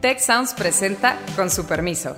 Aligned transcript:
Tech 0.00 0.20
Sounds 0.20 0.54
presenta 0.54 1.18
con 1.34 1.50
su 1.50 1.66
permiso. 1.66 2.16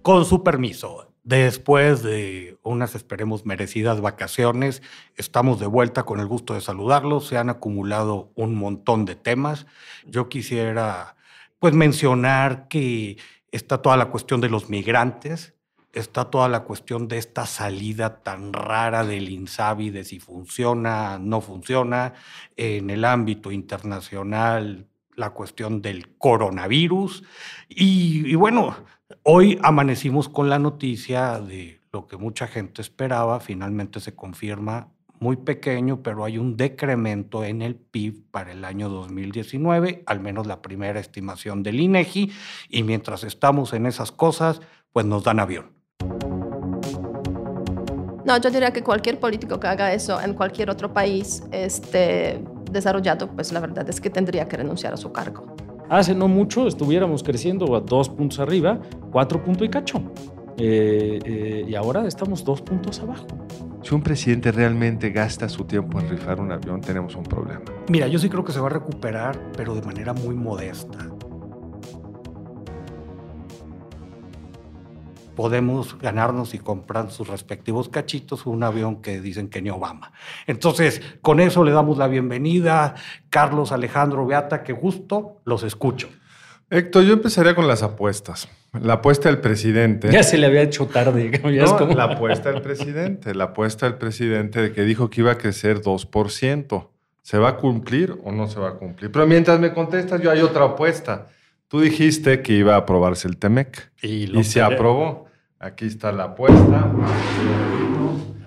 Con 0.00 0.24
su 0.24 0.42
permiso, 0.42 1.12
después 1.24 2.02
de 2.02 2.58
unas 2.62 2.94
esperemos 2.94 3.44
merecidas 3.44 4.00
vacaciones, 4.00 4.80
estamos 5.16 5.60
de 5.60 5.66
vuelta 5.66 6.04
con 6.04 6.20
el 6.20 6.26
gusto 6.26 6.54
de 6.54 6.62
saludarlos. 6.62 7.26
Se 7.26 7.36
han 7.36 7.50
acumulado 7.50 8.32
un 8.34 8.54
montón 8.54 9.04
de 9.04 9.14
temas. 9.14 9.66
Yo 10.06 10.30
quisiera 10.30 11.16
pues 11.58 11.74
mencionar 11.74 12.66
que 12.68 13.18
está 13.52 13.82
toda 13.82 13.98
la 13.98 14.06
cuestión 14.06 14.40
de 14.40 14.48
los 14.48 14.70
migrantes, 14.70 15.52
está 15.92 16.26
toda 16.26 16.48
la 16.48 16.64
cuestión 16.64 17.08
de 17.08 17.18
esta 17.18 17.46
salida 17.46 18.22
tan 18.22 18.52
rara 18.52 19.04
del 19.04 19.28
INSABI, 19.28 19.90
de 19.90 20.04
si 20.04 20.20
funciona, 20.20 21.18
no 21.18 21.40
funciona, 21.40 22.14
en 22.56 22.90
el 22.90 23.04
ámbito 23.04 23.50
internacional, 23.50 24.86
la 25.14 25.30
cuestión 25.30 25.82
del 25.82 26.16
coronavirus. 26.16 27.24
Y, 27.68 28.30
y, 28.30 28.34
bueno, 28.34 28.76
hoy 29.22 29.58
amanecimos 29.62 30.28
con 30.28 30.48
la 30.48 30.58
noticia 30.58 31.40
de 31.40 31.80
lo 31.92 32.06
que 32.06 32.16
mucha 32.16 32.46
gente 32.46 32.82
esperaba, 32.82 33.40
finalmente 33.40 34.00
se 34.00 34.14
confirma 34.14 34.88
muy 35.20 35.36
pequeño, 35.36 36.02
pero 36.02 36.24
hay 36.24 36.38
un 36.38 36.56
decremento 36.56 37.44
en 37.44 37.62
el 37.62 37.74
PIB 37.74 38.30
para 38.30 38.52
el 38.52 38.64
año 38.64 38.88
2019, 38.88 40.04
al 40.06 40.20
menos 40.20 40.46
la 40.46 40.62
primera 40.62 41.00
estimación 41.00 41.62
del 41.62 41.80
INEGI, 41.80 42.30
y 42.68 42.82
mientras 42.84 43.24
estamos 43.24 43.72
en 43.72 43.86
esas 43.86 44.12
cosas, 44.12 44.60
pues 44.92 45.06
nos 45.06 45.24
dan 45.24 45.40
avión. 45.40 45.77
No, 48.28 48.36
yo 48.36 48.50
diría 48.50 48.70
que 48.72 48.82
cualquier 48.82 49.18
político 49.18 49.58
que 49.58 49.68
haga 49.68 49.90
eso 49.94 50.20
en 50.20 50.34
cualquier 50.34 50.68
otro 50.68 50.92
país 50.92 51.42
este, 51.50 52.44
desarrollado, 52.70 53.26
pues 53.28 53.54
la 53.54 53.60
verdad 53.60 53.88
es 53.88 54.02
que 54.02 54.10
tendría 54.10 54.46
que 54.46 54.58
renunciar 54.58 54.92
a 54.92 54.98
su 54.98 55.10
cargo. 55.12 55.46
Hace 55.88 56.14
no 56.14 56.28
mucho 56.28 56.68
estuviéramos 56.68 57.22
creciendo 57.22 57.74
a 57.74 57.80
dos 57.80 58.10
puntos 58.10 58.38
arriba, 58.38 58.80
cuatro 59.10 59.42
puntos 59.42 59.66
y 59.66 59.70
cacho. 59.70 60.02
Eh, 60.58 61.18
eh, 61.24 61.64
y 61.66 61.74
ahora 61.74 62.06
estamos 62.06 62.44
dos 62.44 62.60
puntos 62.60 63.00
abajo. 63.00 63.26
Si 63.82 63.94
un 63.94 64.02
presidente 64.02 64.52
realmente 64.52 65.08
gasta 65.08 65.48
su 65.48 65.64
tiempo 65.64 65.98
en 65.98 66.10
rifar 66.10 66.38
un 66.38 66.52
avión, 66.52 66.82
tenemos 66.82 67.16
un 67.16 67.22
problema. 67.22 67.62
Mira, 67.88 68.08
yo 68.08 68.18
sí 68.18 68.28
creo 68.28 68.44
que 68.44 68.52
se 68.52 68.60
va 68.60 68.66
a 68.66 68.70
recuperar, 68.70 69.38
pero 69.56 69.74
de 69.74 69.80
manera 69.80 70.12
muy 70.12 70.34
modesta. 70.34 70.98
Podemos 75.38 75.96
ganarnos 76.00 76.52
y 76.52 76.58
comprar 76.58 77.12
sus 77.12 77.28
respectivos 77.28 77.88
cachitos 77.88 78.44
un 78.44 78.64
avión 78.64 79.00
que 79.00 79.20
dicen 79.20 79.48
que 79.48 79.62
ni 79.62 79.70
Obama. 79.70 80.10
Entonces, 80.48 81.00
con 81.22 81.38
eso 81.38 81.62
le 81.62 81.70
damos 81.70 81.96
la 81.96 82.08
bienvenida. 82.08 82.96
Carlos 83.30 83.70
Alejandro 83.70 84.26
Beata, 84.26 84.64
que 84.64 84.72
gusto, 84.72 85.40
los 85.44 85.62
escucho. 85.62 86.08
Héctor, 86.70 87.04
yo 87.04 87.12
empezaría 87.12 87.54
con 87.54 87.68
las 87.68 87.84
apuestas. 87.84 88.48
La 88.82 88.94
apuesta 88.94 89.28
del 89.28 89.38
presidente. 89.38 90.10
Ya 90.10 90.24
se 90.24 90.38
le 90.38 90.46
había 90.46 90.62
hecho 90.62 90.86
tarde. 90.86 91.30
Ya 91.30 91.66
no, 91.66 91.76
como... 91.76 91.94
La 91.94 92.02
apuesta 92.02 92.50
del 92.50 92.60
presidente. 92.60 93.32
La 93.32 93.44
apuesta 93.44 93.86
del 93.86 93.94
presidente 93.94 94.60
de 94.60 94.72
que 94.72 94.82
dijo 94.82 95.08
que 95.08 95.20
iba 95.20 95.30
a 95.30 95.38
crecer 95.38 95.82
2%. 95.82 96.88
¿Se 97.22 97.38
va 97.38 97.50
a 97.50 97.56
cumplir 97.58 98.18
o 98.24 98.32
no 98.32 98.48
se 98.48 98.58
va 98.58 98.70
a 98.70 98.74
cumplir? 98.74 99.12
Pero 99.12 99.24
mientras 99.28 99.60
me 99.60 99.72
contestas, 99.72 100.20
yo 100.20 100.32
hay 100.32 100.40
otra 100.40 100.64
apuesta. 100.64 101.28
Tú 101.68 101.78
dijiste 101.78 102.42
que 102.42 102.54
iba 102.54 102.74
a 102.74 102.78
aprobarse 102.78 103.28
el 103.28 103.36
TEMEC. 103.36 103.92
Y, 104.02 104.36
y 104.36 104.42
se 104.42 104.60
aprobó. 104.60 105.27
Aquí 105.60 105.86
está 105.86 106.12
la 106.12 106.22
apuesta. 106.24 106.92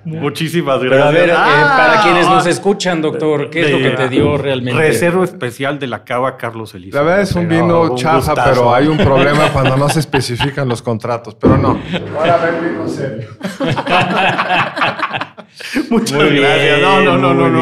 Muchísimas 0.06 0.82
gracias. 0.82 1.08
a 1.08 1.12
ver, 1.12 1.30
eh, 1.30 1.34
ah, 1.36 1.76
para 1.78 2.04
quienes 2.04 2.26
nos 2.26 2.46
escuchan, 2.48 3.02
doctor, 3.02 3.50
¿qué 3.50 3.64
es 3.64 3.72
lo 3.72 3.80
que 3.80 3.90
te 3.92 4.08
dio 4.08 4.38
realmente? 4.38 4.80
Reserva 4.80 5.26
especial 5.26 5.78
de 5.78 5.88
la 5.88 6.06
cava 6.06 6.38
Carlos 6.38 6.74
Elisa. 6.74 6.98
La 6.98 7.04
verdad 7.04 7.22
es 7.22 7.36
un 7.36 7.50
vino 7.50 7.96
chafa, 7.96 8.34
pero 8.46 8.74
hay 8.74 8.88
un 8.88 8.98
problema 8.98 9.52
cuando 9.52 9.76
no 9.76 9.90
se 9.90 10.00
especifican 10.00 10.70
los 10.70 10.82
contratos. 10.82 11.36
Pero 11.36 11.58
no. 11.58 11.78
Ahora 12.18 12.38
ver 12.38 12.62
vino 12.62 12.88
serio. 12.88 13.28
Muchas 15.90 16.32
gracias. 16.32 16.82
no, 16.82 17.02
no, 17.02 17.18
no, 17.18 17.34
no, 17.34 17.50
no. 17.50 17.62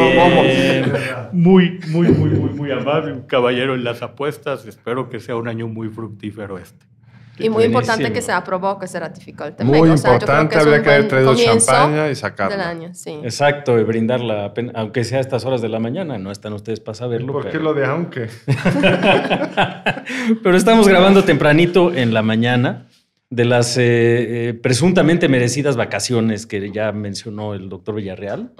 Muy, 1.31 1.79
muy, 1.87 2.09
muy, 2.09 2.29
muy, 2.29 2.51
muy 2.51 2.71
amable, 2.71 3.13
un 3.13 3.23
caballero 3.23 3.73
en 3.73 3.83
las 3.83 4.03
apuestas. 4.03 4.67
Espero 4.67 5.09
que 5.09 5.19
sea 5.19 5.35
un 5.35 5.47
año 5.47 5.67
muy 5.67 5.89
fructífero 5.89 6.59
este. 6.59 6.85
Y 7.39 7.49
muy 7.49 7.63
importante 7.63 8.11
que 8.11 8.21
se 8.21 8.31
aprobó, 8.31 8.77
que 8.79 8.87
se 8.87 8.99
ratificó 8.99 9.45
el 9.45 9.55
tema. 9.55 9.69
Muy 9.69 9.89
importante, 9.89 10.57
habría 10.57 10.81
que 10.83 10.89
haber 10.89 11.07
traído 11.07 11.35
champaña 11.35 12.09
y 12.09 12.15
sacarla. 12.15 12.57
Del 12.57 12.65
año, 12.65 12.93
sí. 12.93 13.19
Exacto, 13.23 13.79
y 13.79 13.83
brindarla, 13.83 14.53
aunque 14.75 15.03
sea 15.03 15.19
a 15.19 15.21
estas 15.21 15.45
horas 15.45 15.61
de 15.61 15.69
la 15.69 15.79
mañana, 15.79 16.17
no 16.17 16.31
están 16.31 16.53
ustedes 16.53 16.79
para 16.79 16.95
saberlo. 16.95 17.33
¿Por 17.33 17.49
qué 17.49 17.59
lo 17.59 17.73
de 17.73 17.85
aunque? 17.85 18.27
pero 20.43 20.57
estamos 20.57 20.87
grabando 20.87 21.23
tempranito 21.23 21.93
en 21.93 22.13
la 22.13 22.21
mañana 22.21 22.87
de 23.29 23.45
las 23.45 23.77
eh, 23.77 24.49
eh, 24.49 24.53
presuntamente 24.55 25.27
merecidas 25.27 25.75
vacaciones 25.75 26.45
que 26.45 26.71
ya 26.71 26.91
mencionó 26.91 27.53
el 27.53 27.69
doctor 27.69 27.95
Villarreal. 27.95 28.51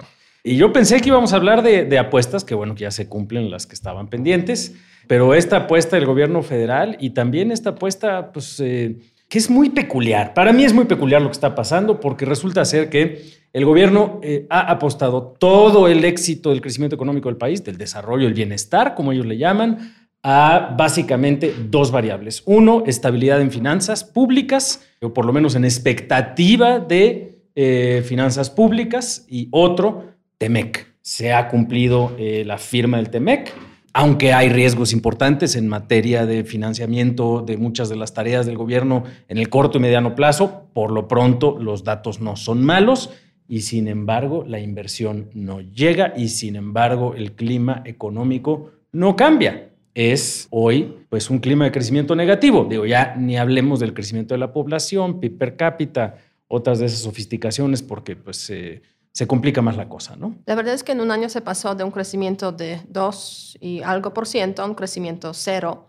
Y 0.42 0.56
yo 0.56 0.72
pensé 0.72 1.00
que 1.00 1.08
íbamos 1.08 1.32
a 1.32 1.36
hablar 1.36 1.62
de, 1.62 1.84
de 1.84 1.98
apuestas, 1.98 2.44
que 2.44 2.54
bueno, 2.54 2.74
que 2.74 2.82
ya 2.82 2.90
se 2.90 3.08
cumplen 3.08 3.50
las 3.50 3.66
que 3.66 3.74
estaban 3.74 4.08
pendientes. 4.08 4.74
Pero 5.06 5.34
esta 5.34 5.56
apuesta 5.56 5.96
del 5.96 6.06
gobierno 6.06 6.42
federal 6.42 6.96
y 7.00 7.10
también 7.10 7.50
esta 7.50 7.70
apuesta, 7.70 8.32
pues, 8.32 8.60
eh, 8.60 8.96
que 9.28 9.38
es 9.38 9.50
muy 9.50 9.70
peculiar. 9.70 10.34
Para 10.34 10.52
mí 10.52 10.64
es 10.64 10.72
muy 10.72 10.84
peculiar 10.84 11.22
lo 11.22 11.28
que 11.28 11.34
está 11.34 11.54
pasando 11.54 12.00
porque 12.00 12.24
resulta 12.24 12.64
ser 12.64 12.90
que 12.90 13.22
el 13.52 13.64
gobierno 13.64 14.20
eh, 14.22 14.46
ha 14.50 14.70
apostado 14.70 15.34
todo 15.38 15.88
el 15.88 16.04
éxito 16.04 16.50
del 16.50 16.60
crecimiento 16.60 16.94
económico 16.94 17.28
del 17.28 17.38
país, 17.38 17.64
del 17.64 17.76
desarrollo, 17.76 18.28
el 18.28 18.34
bienestar, 18.34 18.94
como 18.94 19.12
ellos 19.12 19.26
le 19.26 19.36
llaman, 19.36 19.94
a 20.22 20.74
básicamente 20.76 21.54
dos 21.68 21.90
variables. 21.90 22.42
Uno, 22.46 22.84
estabilidad 22.86 23.40
en 23.40 23.50
finanzas 23.50 24.04
públicas, 24.04 24.86
o 25.00 25.12
por 25.12 25.24
lo 25.24 25.32
menos 25.32 25.54
en 25.54 25.64
expectativa 25.64 26.78
de 26.78 27.40
eh, 27.54 28.04
finanzas 28.06 28.50
públicas, 28.50 29.26
y 29.28 29.48
otro, 29.50 30.04
TEMEC. 30.38 30.86
Se 31.02 31.32
ha 31.32 31.48
cumplido 31.48 32.12
la 32.18 32.58
firma 32.58 32.98
del 32.98 33.10
TEMEC 33.10 33.52
aunque 33.92 34.32
hay 34.32 34.48
riesgos 34.48 34.92
importantes 34.92 35.56
en 35.56 35.68
materia 35.68 36.26
de 36.26 36.44
financiamiento 36.44 37.42
de 37.42 37.56
muchas 37.56 37.88
de 37.88 37.96
las 37.96 38.14
tareas 38.14 38.46
del 38.46 38.56
gobierno 38.56 39.04
en 39.28 39.38
el 39.38 39.48
corto 39.48 39.78
y 39.78 39.80
mediano 39.80 40.14
plazo, 40.14 40.66
por 40.72 40.90
lo 40.92 41.08
pronto 41.08 41.58
los 41.60 41.82
datos 41.82 42.20
no 42.20 42.36
son 42.36 42.62
malos 42.62 43.10
y 43.48 43.62
sin 43.62 43.88
embargo 43.88 44.44
la 44.46 44.60
inversión 44.60 45.28
no 45.34 45.60
llega 45.60 46.12
y 46.16 46.28
sin 46.28 46.54
embargo 46.54 47.14
el 47.16 47.32
clima 47.32 47.82
económico 47.84 48.70
no 48.92 49.16
cambia. 49.16 49.70
Es 49.92 50.46
hoy 50.50 50.94
pues 51.08 51.30
un 51.30 51.40
clima 51.40 51.64
de 51.64 51.72
crecimiento 51.72 52.14
negativo. 52.14 52.64
Digo, 52.70 52.86
ya 52.86 53.16
ni 53.16 53.36
hablemos 53.36 53.80
del 53.80 53.92
crecimiento 53.92 54.34
de 54.34 54.38
la 54.38 54.52
población, 54.52 55.18
PIB 55.18 55.36
per 55.36 55.56
cápita, 55.56 56.16
otras 56.46 56.78
de 56.78 56.86
esas 56.86 57.00
sofisticaciones 57.00 57.82
porque 57.82 58.14
pues 58.14 58.48
eh, 58.50 58.82
se 59.12 59.26
complica 59.26 59.60
más 59.60 59.76
la 59.76 59.88
cosa, 59.88 60.16
¿no? 60.16 60.36
La 60.46 60.54
verdad 60.54 60.74
es 60.74 60.84
que 60.84 60.92
en 60.92 61.00
un 61.00 61.10
año 61.10 61.28
se 61.28 61.40
pasó 61.40 61.74
de 61.74 61.84
un 61.84 61.90
crecimiento 61.90 62.52
de 62.52 62.80
2 62.88 63.58
y 63.60 63.82
algo 63.82 64.14
por 64.14 64.26
ciento 64.26 64.62
a 64.62 64.66
un 64.66 64.74
crecimiento 64.74 65.34
cero, 65.34 65.88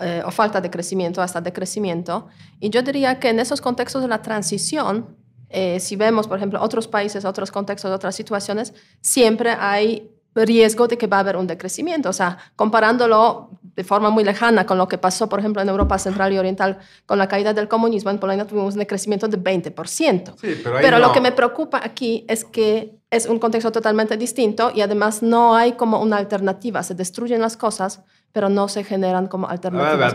eh, 0.00 0.22
o 0.24 0.30
falta 0.30 0.60
de 0.60 0.70
crecimiento 0.70 1.20
hasta 1.20 1.40
decrecimiento. 1.40 2.28
Y 2.60 2.70
yo 2.70 2.82
diría 2.82 3.20
que 3.20 3.28
en 3.28 3.40
esos 3.40 3.60
contextos 3.60 4.00
de 4.00 4.08
la 4.08 4.22
transición, 4.22 5.16
eh, 5.50 5.80
si 5.80 5.96
vemos, 5.96 6.26
por 6.26 6.38
ejemplo, 6.38 6.62
otros 6.62 6.88
países, 6.88 7.26
otros 7.26 7.50
contextos, 7.50 7.90
otras 7.90 8.14
situaciones, 8.14 8.72
siempre 9.02 9.50
hay 9.50 10.10
riesgo 10.34 10.88
de 10.88 10.96
que 10.98 11.06
va 11.06 11.18
a 11.18 11.20
haber 11.20 11.36
un 11.36 11.46
decrecimiento. 11.46 12.08
O 12.08 12.12
sea, 12.12 12.38
comparándolo 12.56 13.50
de 13.74 13.84
forma 13.84 14.10
muy 14.10 14.24
lejana 14.24 14.66
con 14.66 14.78
lo 14.78 14.88
que 14.88 14.98
pasó, 14.98 15.28
por 15.28 15.38
ejemplo, 15.38 15.62
en 15.62 15.68
Europa 15.68 15.98
Central 15.98 16.32
y 16.32 16.38
Oriental 16.38 16.78
con 17.06 17.18
la 17.18 17.28
caída 17.28 17.54
del 17.54 17.68
comunismo, 17.68 18.10
en 18.10 18.18
Polonia 18.18 18.46
tuvimos 18.46 18.74
un 18.74 18.80
decrecimiento 18.80 19.28
de 19.28 19.38
20%. 19.38 20.34
Sí, 20.38 20.60
pero, 20.62 20.76
pero 20.80 20.98
lo 20.98 21.12
que 21.12 21.20
me 21.20 21.32
preocupa 21.32 21.80
aquí 21.82 22.24
es 22.28 22.44
que 22.44 22.98
es 23.10 23.26
un 23.26 23.38
contexto 23.38 23.72
totalmente 23.72 24.16
distinto 24.16 24.72
y 24.74 24.80
además 24.80 25.22
no 25.22 25.54
hay 25.54 25.72
como 25.72 26.00
una 26.00 26.16
alternativa. 26.16 26.82
Se 26.82 26.94
destruyen 26.94 27.40
las 27.40 27.56
cosas, 27.56 28.02
pero 28.32 28.48
no 28.48 28.66
se 28.66 28.82
generan 28.82 29.28
como 29.28 29.48
alternativas. 29.48 30.14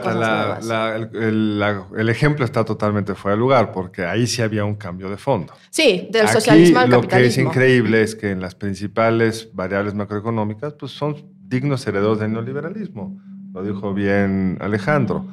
el, 1.14 2.10
ejemplo 2.10 2.44
está 2.44 2.66
totalmente 2.66 3.14
fuera 3.14 3.36
de 3.36 3.40
lugar 3.40 3.72
porque 3.72 4.06
ahí 4.06 4.26
sí 4.26 4.42
había 4.42 4.66
un 4.66 4.76
cambio 4.76 5.10
de 5.10 5.18
fondo. 5.18 5.54
Sí, 5.70 6.08
del 6.12 6.28
socialismo 6.28 6.80
al 6.80 6.90
capitalismo. 6.90 7.04
Lo 7.04 7.10
que 7.10 7.28
es 7.28 7.38
increíble 7.38 8.02
es 8.02 8.16
que 8.16 8.32
en 8.32 8.42
las 8.42 8.56
principales 8.56 9.50
variables 9.54 9.94
macroeconómicas 9.94 10.74
pues 10.74 10.92
son 10.92 11.16
dignos 11.48 11.86
herederos 11.86 12.20
del 12.20 12.34
neoliberalismo. 12.34 13.22
Lo 13.54 13.64
dijo 13.64 13.94
bien 13.94 14.58
Alejandro. 14.62 15.26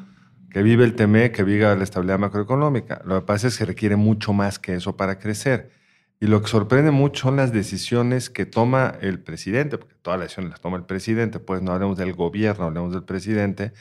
Que 0.51 0.63
vive 0.63 0.85
el 0.85 0.95
TME, 0.95 1.33
que 1.33 1.43
viva 1.43 1.75
la 1.75 1.83
estabilidad 1.83 2.21
macroeconómica. 2.21 3.03
Lo 3.05 3.19
que 3.19 3.27
pasa 3.27 3.49
es 3.49 3.59
que 3.59 3.65
requiere 3.65 3.97
mucho 3.97 4.33
más 4.33 4.61
que 4.61 4.75
eso 4.75 4.97
para 4.97 5.19
crecer. 5.19 5.73
Y 6.21 6.27
lo 6.27 6.41
que 6.43 6.49
sorprende 6.49 6.91
mucho 6.91 7.23
son 7.23 7.37
las 7.37 7.53
decisiones 7.53 8.31
que 8.31 8.47
toma 8.47 8.95
el 9.01 9.21
presidente, 9.21 9.79
porque 9.79 9.95
todas 10.01 10.19
las 10.19 10.27
decisiones 10.27 10.51
las 10.53 10.61
toma 10.61 10.77
el 10.77 10.85
presidente, 10.85 11.39
pues 11.39 11.61
no 11.63 11.73
hablemos 11.73 11.99
del 11.99 12.15
gobierno, 12.15 12.67
hablemos 12.67 12.93
del 12.93 13.05
presidente, 13.05 13.73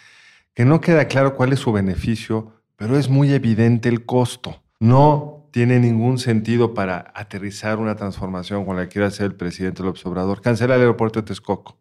que 0.54 0.66
no 0.66 0.82
queda 0.82 1.08
claro 1.08 1.36
cuál 1.36 1.54
es 1.54 1.60
su 1.60 1.72
beneficio, 1.72 2.54
pero 2.76 2.98
es 2.98 3.10
muy 3.10 3.32
evidente 3.34 3.90
el 3.90 4.06
costo. 4.06 4.62
No 4.80 5.48
tiene 5.52 5.80
ningún 5.80 6.18
sentido 6.18 6.74
para 6.74 7.12
aterrizar 7.16 7.78
una 7.78 7.96
transformación 7.96 8.66
con 8.66 8.76
la 8.76 8.84
que 8.84 8.90
quiere 8.90 9.08
hacer 9.08 9.28
el 9.28 9.36
presidente 9.36 9.84
López 9.84 10.06
Obrador. 10.06 10.42
Cancela 10.42 10.76
el 10.76 10.82
aeropuerto 10.82 11.22
de 11.22 11.28
Texcoco. 11.28 11.78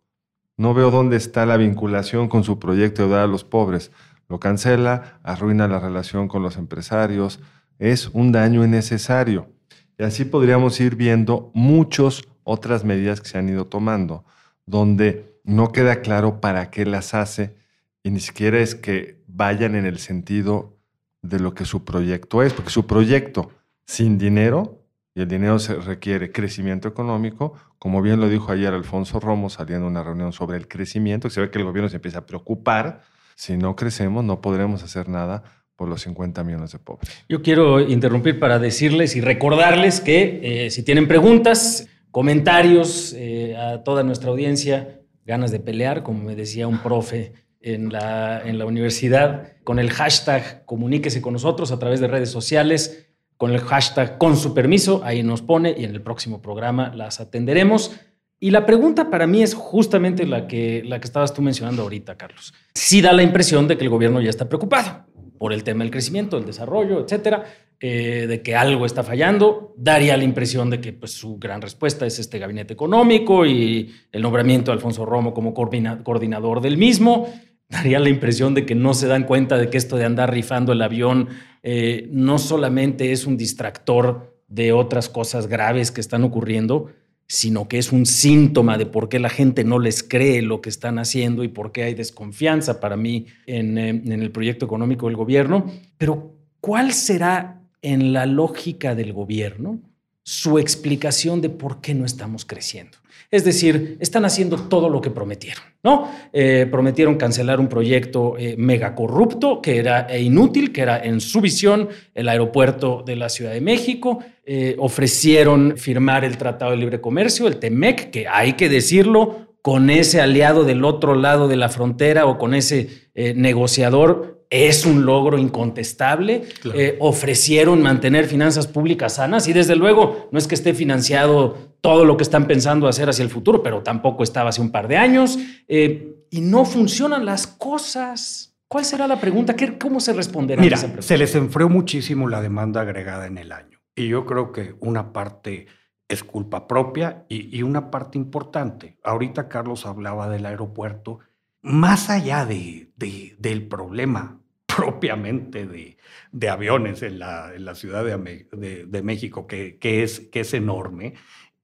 No 0.59 0.75
veo 0.75 0.91
dónde 0.91 1.17
está 1.17 1.47
la 1.47 1.57
vinculación 1.57 2.29
con 2.29 2.45
su 2.45 2.59
proyecto 2.59 3.05
de 3.05 3.09
dar 3.09 3.21
a 3.21 3.27
los 3.27 3.45
pobres. 3.45 3.91
Lo 4.29 4.39
cancela, 4.39 5.21
arruina 5.23 5.69
la 5.69 5.81
relación 5.81 6.29
con 6.29 6.43
los 6.43 6.57
empresarios. 6.57 7.41
Es 7.79 8.09
un 8.09 8.31
daño 8.31 8.65
innecesario. 8.65 9.49
Y 9.99 10.05
así 10.05 10.25
podríamos 10.25 10.81
ir 10.81 10.97
viendo 10.97 11.51
muchas 11.55 12.23
otras 12.45 12.85
medidas 12.85 13.21
que 13.21 13.29
se 13.29 13.39
han 13.39 13.49
ido 13.49 13.67
tomando, 13.67 14.25
donde 14.67 15.41
no 15.45 15.73
queda 15.73 16.01
claro 16.01 16.41
para 16.41 16.71
qué 16.71 16.85
las 16.87 17.15
hace 17.15 17.57
y 18.03 18.11
ni 18.11 18.21
siquiera 18.21 18.59
es 18.59 18.75
que 18.75 19.23
vayan 19.29 19.75
en 19.75 19.87
el 19.87 19.99
sentido 19.99 20.77
de 21.23 21.39
lo 21.39 21.55
que 21.55 21.65
su 21.65 21.85
proyecto 21.85 22.43
es, 22.43 22.53
porque 22.53 22.71
su 22.71 22.87
proyecto 22.87 23.51
sin 23.87 24.19
dinero, 24.19 24.81
y 25.15 25.21
el 25.21 25.29
dinero 25.29 25.59
se 25.59 25.75
requiere 25.75 26.33
crecimiento 26.33 26.89
económico, 26.89 27.55
como 27.79 28.03
bien 28.03 28.19
lo 28.19 28.29
dijo 28.29 28.51
ayer 28.51 28.73
Alfonso 28.73 29.21
Romo 29.21 29.51
saliendo 29.51 29.87
de 29.87 29.91
una 29.91 30.03
reunión 30.03 30.33
sobre 30.33 30.57
el 30.57 30.67
crecimiento, 30.67 31.29
que 31.29 31.35
se 31.35 31.41
ve 31.41 31.51
que 31.51 31.59
el 31.59 31.65
gobierno 31.65 31.89
se 31.89 31.97
empieza 31.97 32.21
a 32.21 32.27
preocupar, 32.27 33.03
si 33.37 33.57
no 33.57 33.77
crecemos 33.77 34.25
no 34.25 34.41
podremos 34.41 34.83
hacer 34.83 35.09
nada 35.09 35.45
los 35.89 36.03
50 36.03 36.45
millones 36.45 36.73
de 36.73 36.79
pobres. 36.79 37.11
Yo 37.29 37.43
quiero 37.43 37.81
interrumpir 37.81 38.39
para 38.39 38.59
decirles 38.59 39.17
y 39.17 39.21
recordarles 39.21 40.01
que 40.01 40.67
eh, 40.67 40.71
si 40.71 40.83
tienen 40.83 41.09
preguntas, 41.09 41.89
comentarios 42.11 43.15
eh, 43.17 43.57
a 43.57 43.83
toda 43.85 44.03
nuestra 44.03 44.31
audiencia, 44.31 45.01
ganas 45.25 45.51
de 45.51 45.61
pelear, 45.61 46.03
como 46.03 46.23
me 46.23 46.37
decía 46.37 46.69
un 46.69 46.79
profe 46.79 47.33
en 47.61 47.93
la, 47.93 48.43
en 48.45 48.59
la 48.59 48.67
universidad, 48.67 49.53
con 49.65 49.79
el 49.79 49.91
hashtag 49.91 50.65
comuníquese 50.67 51.23
con 51.23 51.33
nosotros 51.33 51.73
a 51.73 51.79
través 51.79 52.01
de 52.01 52.09
redes 52.09 52.31
sociales, 52.31 53.09
con 53.37 53.51
el 53.51 53.61
hashtag 53.61 54.19
con 54.19 54.37
su 54.37 54.55
permiso, 54.55 55.01
ahí 55.05 55.23
nos 55.23 55.43
pone 55.43 55.75
y 55.77 55.85
en 55.85 55.93
el 55.93 56.03
próximo 56.03 56.43
programa 56.43 56.93
las 56.95 57.21
atenderemos. 57.21 57.93
Y 58.39 58.51
la 58.51 58.67
pregunta 58.67 59.09
para 59.09 59.27
mí 59.27 59.43
es 59.43 59.55
justamente 59.55 60.27
la 60.27 60.49
que, 60.49 60.83
la 60.85 61.01
que 61.01 61.07
estabas 61.07 61.33
tú 61.33 61.43
mencionando 61.43 61.83
ahorita, 61.83 62.17
Carlos. 62.17 62.53
Sí 62.75 63.01
da 63.01 63.13
la 63.13 63.23
impresión 63.23 63.69
de 63.69 63.77
que 63.77 63.85
el 63.85 63.91
gobierno 63.91 64.21
ya 64.21 64.31
está 64.31 64.49
preocupado 64.49 65.07
por 65.43 65.53
el 65.53 65.65
tema 65.65 65.83
del 65.83 65.91
crecimiento, 65.91 66.39
el 66.39 66.47
desarrollo, 66.47 67.01
etcétera, 67.01 67.43
eh, 67.81 68.29
de 68.29 68.43
que 68.43 68.55
algo 68.55 68.87
está 68.87 69.03
fallando. 69.03 69.75
Daría 69.77 70.17
la 70.17 70.23
impresión 70.23 70.71
de 70.71 70.81
que 70.81 70.93
pues, 70.93 71.15
su 71.15 71.37
gran 71.37 71.61
respuesta 71.61 72.07
es 72.07 72.21
este 72.21 72.39
gabinete 72.39 72.75
económico 72.75 73.45
y 73.45 73.93
el 74.13 74.23
nombramiento 74.23 74.71
de 74.71 74.77
Alfonso 74.77 75.05
Romo 75.05 75.35
como 75.35 75.53
coordinador 75.53 76.61
del 76.61 76.79
mismo 76.79 77.27
daría 77.69 77.99
la 77.99 78.09
impresión 78.09 78.55
de 78.55 78.65
que 78.65 78.77
no 78.77 78.95
se 78.95 79.09
dan 79.09 79.25
cuenta 79.25 79.59
de 79.59 79.69
que 79.69 79.79
esto 79.79 79.97
de 79.97 80.05
andar 80.05 80.33
rifando 80.33 80.73
el 80.73 80.81
avión 80.81 81.31
eh, 81.65 82.07
no 82.13 82.39
solamente 82.39 83.11
es 83.11 83.27
un 83.27 83.37
distractor 83.37 84.39
de 84.47 84.71
otras 84.71 85.09
cosas 85.09 85.49
graves 85.49 85.91
que 85.91 86.01
están 86.01 86.23
ocurriendo, 86.23 86.93
sino 87.33 87.67
que 87.67 87.79
es 87.79 87.93
un 87.93 88.05
síntoma 88.05 88.77
de 88.77 88.85
por 88.85 89.09
qué 89.09 89.19
la 89.19 89.31
gente 89.31 89.65
no 89.65 89.79
les 89.79 90.03
cree 90.03 90.43
lo 90.43 90.61
que 90.61 90.69
están 90.69 90.99
haciendo 90.99 91.45
y 91.45 91.49
por 91.49 91.73
qué 91.73 91.85
hay 91.85 91.95
desconfianza 91.95 92.79
para 92.79 92.95
mí 92.99 93.25
en, 93.47 93.79
eh, 93.79 93.89
en 93.89 94.21
el 94.21 94.31
proyecto 94.31 94.67
económico 94.67 95.07
del 95.07 95.17
gobierno. 95.17 95.65
Pero, 95.97 96.35
¿cuál 96.61 96.93
será 96.93 97.63
en 97.81 98.13
la 98.13 98.27
lógica 98.27 98.95
del 98.95 99.15
gobierno 99.15 99.81
su 100.23 100.59
explicación 100.59 101.41
de 101.41 101.51
por 101.51 101.81
qué 101.81 101.95
no 101.95 102.05
estamos 102.05 102.45
creciendo? 102.45 102.99
Es 103.33 103.45
decir, 103.45 103.97
están 103.99 104.27
haciendo 104.27 104.59
todo 104.59 104.91
lo 104.91 105.01
que 105.01 105.11
prometieron, 105.11 105.65
¿no? 105.83 106.07
Eh, 106.35 106.69
prometieron 106.71 107.17
cancelar 107.17 107.61
un 107.61 107.67
proyecto 107.67 108.37
eh, 108.37 108.57
mega 108.59 108.95
corrupto 108.95 109.63
que 109.63 109.79
era 109.79 110.07
e 110.07 110.21
inútil, 110.21 110.71
que 110.71 110.83
era 110.83 111.03
en 111.03 111.19
su 111.19 111.41
visión 111.41 111.89
el 112.15 112.29
aeropuerto 112.29 113.03
de 113.07 113.17
la 113.17 113.31
Ciudad 113.31 113.53
de 113.53 113.63
México. 113.63 114.19
Eh, 114.45 114.77
ofrecieron 114.79 115.79
firmar 115.79 116.27
el 116.27 116.37
Tratado 116.37 116.73
de 116.73 116.77
Libre 116.77 117.01
Comercio, 117.01 117.47
el 117.47 117.57
TEMEC, 117.57 118.11
que 118.11 118.29
hay 118.29 118.53
que 118.53 118.69
decirlo, 118.69 119.57
con 119.63 119.89
ese 119.89 120.21
aliado 120.21 120.65
del 120.65 120.85
otro 120.85 121.15
lado 121.15 121.49
de 121.49 121.57
la 121.57 121.71
frontera 121.71 122.27
o 122.27 122.37
con 122.37 122.53
ese 122.53 123.11
negociador 123.15 124.42
es 124.53 124.85
un 124.85 125.07
logro 125.07 125.39
incontestable. 125.39 126.43
Eh, 126.75 126.99
ofrecieron 127.01 127.81
mantener 127.81 128.27
finanzas 128.27 128.67
públicas 128.67 129.15
sanas 129.15 129.49
y 129.49 129.55
desde 129.55 129.77
luego 129.77 130.29
no 130.31 130.39
es 130.39 130.47
que 130.47 130.55
esté 130.55 130.75
financiado 130.75 131.57
todo 131.81 132.05
lo 132.05 132.19
que 132.19 132.23
están 132.23 132.47
pensando 132.47 132.87
hacer 132.87 133.09
hacia 133.09 133.23
el 133.23 133.31
futuro, 133.31 133.63
pero 133.63 133.83
tampoco 133.83 134.23
estaba 134.23 134.51
hace 134.51 134.61
un 134.61 134.71
par 134.71 134.89
de 134.89 134.99
años. 134.99 135.39
Eh, 135.69 136.27
y 136.29 136.43
no 136.43 136.67
funcionan 136.67 137.25
las 137.25 137.47
cosas. 137.47 138.55
¿Cuál 138.69 138.85
será 138.85 139.09
la 139.09 139.19
pregunta? 139.19 139.57
¿Cómo 139.81 140.01
se 140.01 140.13
responderá 140.13 140.61
Mira, 140.61 140.77
a 140.77 140.79
esa 140.79 140.87
pregunta? 140.87 141.07
Se 141.07 141.17
les 141.17 141.35
enfrió 141.35 141.71
muchísimo 141.71 142.29
la 142.29 142.43
demanda 142.43 142.83
agregada 142.83 143.27
en 143.27 143.39
el 143.39 143.53
año. 143.53 143.81
Y 143.97 144.09
yo 144.09 144.27
creo 144.27 144.53
que 144.53 144.75
una 144.81 145.15
parte 145.15 145.67
es 146.09 146.25
culpa 146.25 146.69
propia 146.69 147.25
y, 147.31 147.57
y 147.57 147.63
una 147.63 147.91
parte 147.91 148.19
importante. 148.19 148.99
Ahorita 149.03 149.49
Carlos 149.49 149.87
hablaba 149.87 150.29
del 150.29 150.45
aeropuerto. 150.45 151.21
Más 151.63 152.11
allá 152.11 152.45
de, 152.45 152.93
de, 152.97 153.35
del 153.39 153.67
problema 153.67 154.42
propiamente 154.77 155.67
de, 155.67 155.97
de 156.31 156.49
aviones 156.49 157.03
en 157.03 157.19
la, 157.19 157.55
en 157.55 157.65
la 157.65 157.75
Ciudad 157.75 158.05
de, 158.05 158.87
de, 158.87 159.03
México, 159.03 159.47
que, 159.47 159.79
que, 159.79 160.03
es, 160.03 160.21
que 160.21 160.41
es 160.41 160.55
enorme, 160.55 161.15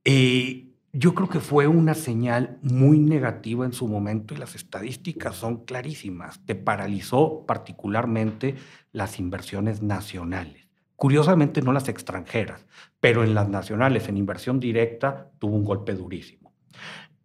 eh, 0.05 0.69
yo 0.93 1.15
creo 1.15 1.29
que 1.29 1.41
fue 1.41 1.67
una 1.67 1.95
señal 1.95 2.59
muy 2.63 2.99
negativa 2.99 3.67
en 3.67 3.73
su 3.73 3.87
momento 3.87 4.35
y 4.35 4.39
las 4.39 4.55
estadísticas 4.55 5.37
son 5.37 5.65
clarísimas. 5.65 6.45
Te 6.47 6.55
paralizó 6.55 7.45
particularmente 7.47 8.55
las 8.93 9.19
inversiones 9.19 9.83
nacionales. 9.83 10.67
Curiosamente 10.97 11.63
no 11.63 11.73
las 11.73 11.89
extranjeras, 11.89 12.67
pero 13.01 13.23
en 13.23 13.35
las 13.35 13.49
nacionales, 13.49 14.09
en 14.09 14.17
inversión 14.17 14.59
directa, 14.59 15.31
tuvo 15.39 15.57
un 15.57 15.65
golpe 15.65 15.95
durísimo. 15.95 16.38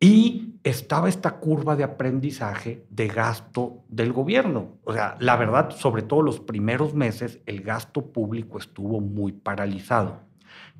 Y 0.03 0.55
estaba 0.65 1.07
esta 1.07 1.37
curva 1.37 1.77
de 1.77 1.85
aprendizaje 1.85 2.85
de 2.89 3.07
gasto 3.07 3.85
del 3.87 4.11
gobierno. 4.11 4.73
O 4.83 4.91
sea, 4.91 5.15
la 5.21 5.37
verdad, 5.37 5.69
sobre 5.69 6.01
todo 6.01 6.21
los 6.21 6.41
primeros 6.41 6.93
meses, 6.93 7.39
el 7.45 7.61
gasto 7.61 8.11
público 8.11 8.57
estuvo 8.57 8.99
muy 8.99 9.31
paralizado. 9.31 10.19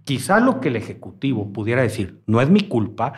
Quizá 0.03 0.41
lo 0.41 0.59
que 0.59 0.67
el 0.67 0.75
Ejecutivo 0.75 1.53
pudiera 1.53 1.81
decir, 1.81 2.21
no 2.27 2.41
es 2.41 2.49
mi 2.49 2.67
culpa, 2.67 3.13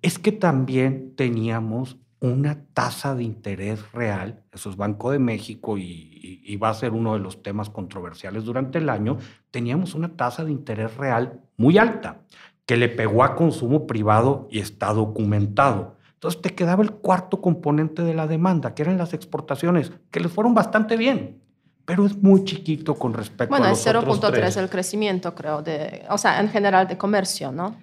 es 0.00 0.18
que 0.18 0.32
también 0.32 1.14
teníamos 1.14 1.98
una 2.20 2.64
tasa 2.72 3.14
de 3.14 3.24
interés 3.24 3.92
real, 3.92 4.42
eso 4.52 4.70
es 4.70 4.76
Banco 4.76 5.10
de 5.10 5.18
México 5.18 5.76
y, 5.76 6.40
y, 6.42 6.56
va 6.56 6.70
a 6.70 6.74
ser 6.74 6.92
uno 6.92 7.14
de 7.14 7.20
los 7.20 7.42
temas 7.42 7.70
controversiales 7.70 8.44
durante 8.44 8.78
el 8.78 8.90
año, 8.90 9.16
teníamos 9.50 9.94
una 9.94 10.16
tasa 10.16 10.44
de 10.44 10.52
interés 10.52 10.96
real 10.98 11.40
muy 11.56 11.78
alta 11.78 12.20
que 12.66 12.76
le 12.76 12.88
pegó 12.88 13.24
a 13.24 13.34
consumo 13.34 13.86
privado 13.86 14.48
y 14.50 14.60
está 14.60 14.92
documentado. 14.92 15.96
Entonces 16.14 16.42
te 16.42 16.54
quedaba 16.54 16.82
el 16.82 16.92
cuarto 16.92 17.40
componente 17.40 18.02
de 18.02 18.14
la 18.14 18.26
demanda, 18.26 18.74
que 18.74 18.82
eran 18.82 18.98
las 18.98 19.14
exportaciones, 19.14 19.92
que 20.10 20.20
les 20.20 20.30
fueron 20.30 20.54
bastante 20.54 20.96
bien, 20.96 21.40
pero 21.84 22.04
es 22.04 22.16
muy 22.16 22.44
chiquito 22.44 22.94
con 22.94 23.14
respecto 23.14 23.50
bueno, 23.50 23.66
a 23.66 23.70
los 23.70 23.84
Bueno, 23.84 24.00
es 24.12 24.22
0.3 24.22 24.56
el 24.60 24.68
crecimiento, 24.68 25.34
creo, 25.34 25.62
de, 25.62 26.04
o 26.10 26.18
sea, 26.18 26.40
en 26.40 26.48
general 26.48 26.86
de 26.86 26.98
comercio, 26.98 27.50
¿no? 27.52 27.76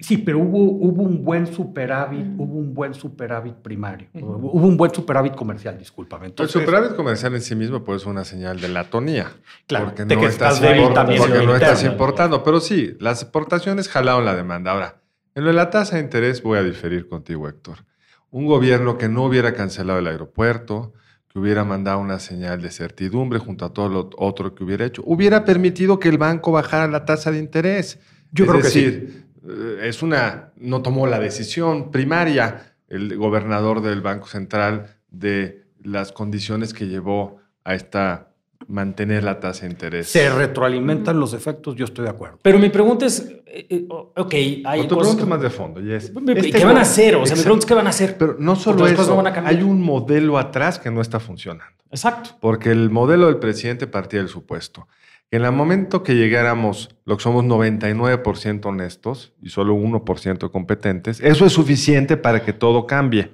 Sí, 0.00 0.18
pero 0.18 0.38
hubo, 0.38 0.58
hubo 0.58 1.02
un 1.02 1.22
buen 1.22 1.46
superávit, 1.46 2.24
mm. 2.24 2.40
hubo 2.40 2.58
un 2.58 2.74
buen 2.74 2.94
superávit 2.94 3.54
primario, 3.54 4.08
mm. 4.12 4.22
hubo 4.22 4.66
un 4.66 4.76
buen 4.76 4.92
superávit 4.92 5.34
comercial, 5.34 5.78
discúlpame. 5.78 6.26
Entonces, 6.26 6.56
el 6.56 6.62
superávit 6.62 6.96
comercial 6.96 7.34
en 7.34 7.42
sí 7.42 7.54
mismo 7.54 7.84
puede 7.84 7.98
ser 7.98 8.08
una 8.08 8.24
señal 8.24 8.60
de 8.60 8.68
la 8.68 8.84
tonía. 8.84 9.30
Claro, 9.66 9.86
porque 9.86 10.04
de 10.04 10.14
no 10.14 10.20
que 10.20 10.26
estás, 10.28 10.60
también 10.60 10.92
porque 11.18 11.44
no 11.44 11.54
estás 11.54 11.84
importando. 11.84 12.42
Pero 12.42 12.60
sí, 12.60 12.96
las 12.98 13.22
exportaciones 13.22 13.88
jalaron 13.88 14.24
la 14.24 14.34
demanda. 14.34 14.72
Ahora, 14.72 15.02
en 15.34 15.44
lo 15.44 15.50
de 15.50 15.54
la 15.54 15.70
tasa 15.70 15.96
de 15.96 16.02
interés 16.02 16.42
voy 16.42 16.58
a 16.58 16.62
diferir 16.62 17.08
contigo, 17.08 17.48
Héctor. 17.48 17.84
Un 18.30 18.46
gobierno 18.46 18.96
que 18.96 19.08
no 19.08 19.24
hubiera 19.24 19.54
cancelado 19.54 19.98
el 19.98 20.06
aeropuerto, 20.06 20.92
que 21.28 21.38
hubiera 21.38 21.64
mandado 21.64 21.98
una 22.00 22.18
señal 22.18 22.60
de 22.60 22.70
certidumbre 22.70 23.38
junto 23.38 23.64
a 23.64 23.72
todo 23.72 23.88
lo 23.88 24.10
otro 24.16 24.54
que 24.54 24.64
hubiera 24.64 24.84
hecho, 24.84 25.02
hubiera 25.04 25.44
permitido 25.44 25.98
que 25.98 26.08
el 26.08 26.18
banco 26.18 26.52
bajara 26.52 26.88
la 26.88 27.04
tasa 27.04 27.30
de 27.30 27.38
interés. 27.38 28.00
Yo 28.32 28.44
es 28.44 28.50
creo 28.50 28.62
decir, 28.62 29.06
que 29.06 29.12
sí. 29.12 29.24
Eh, 29.48 29.80
es 29.88 30.02
una, 30.02 30.52
no 30.56 30.82
tomó 30.82 31.06
la 31.06 31.18
decisión 31.18 31.90
primaria 31.90 32.74
el 32.88 33.16
gobernador 33.16 33.80
del 33.82 34.00
Banco 34.00 34.26
Central 34.26 34.96
de 35.10 35.64
las 35.82 36.12
condiciones 36.12 36.74
que 36.74 36.88
llevó 36.88 37.38
a 37.64 37.74
esta 37.74 38.26
mantener 38.66 39.24
la 39.24 39.40
tasa 39.40 39.62
de 39.66 39.72
interés. 39.72 40.08
Se 40.08 40.28
retroalimentan 40.30 41.18
los 41.18 41.32
efectos, 41.32 41.74
yo 41.76 41.84
estoy 41.84 42.04
de 42.04 42.10
acuerdo. 42.10 42.38
Pero 42.42 42.58
mi 42.58 42.68
pregunta 42.68 43.06
es, 43.06 43.20
eh, 43.46 43.66
eh, 43.68 43.86
ok, 43.88 44.34
hay 44.64 44.86
tu 44.86 44.96
pregunta 44.98 45.24
que- 45.24 45.28
más 45.28 45.40
de 45.40 45.50
fondo. 45.50 45.80
Y 45.80 45.92
es, 45.92 46.10
¿Qué 46.10 46.32
este 46.38 46.64
van 46.64 46.76
a 46.76 46.82
hacer? 46.82 47.16
O 47.16 47.26
sea, 47.26 47.36
mi 47.36 47.42
pregunta 47.42 47.64
es, 47.64 47.68
¿qué 47.68 47.74
van 47.74 47.86
a 47.86 47.90
hacer? 47.90 48.16
Pero 48.18 48.36
no 48.38 48.54
solo 48.56 48.86
eso, 48.86 49.06
no 49.06 49.16
van 49.16 49.26
a 49.28 49.32
cambiar. 49.32 49.56
hay 49.56 49.62
un 49.62 49.80
modelo 49.82 50.38
atrás 50.38 50.78
que 50.78 50.90
no 50.90 51.00
está 51.00 51.18
funcionando. 51.18 51.74
Exacto. 51.90 52.30
Porque 52.40 52.70
el 52.70 52.90
modelo 52.90 53.26
del 53.26 53.38
presidente 53.38 53.86
partía 53.86 54.20
del 54.20 54.28
supuesto 54.28 54.86
en 55.30 55.44
el 55.44 55.52
momento 55.52 56.02
que 56.02 56.16
llegáramos, 56.16 56.96
lo 57.04 57.16
que 57.16 57.22
somos 57.22 57.44
99% 57.44 58.66
honestos 58.66 59.32
y 59.40 59.50
solo 59.50 59.76
1% 59.76 60.50
competentes, 60.50 61.20
eso 61.20 61.46
es 61.46 61.52
suficiente 61.52 62.16
para 62.16 62.42
que 62.42 62.52
todo 62.52 62.86
cambie. 62.86 63.30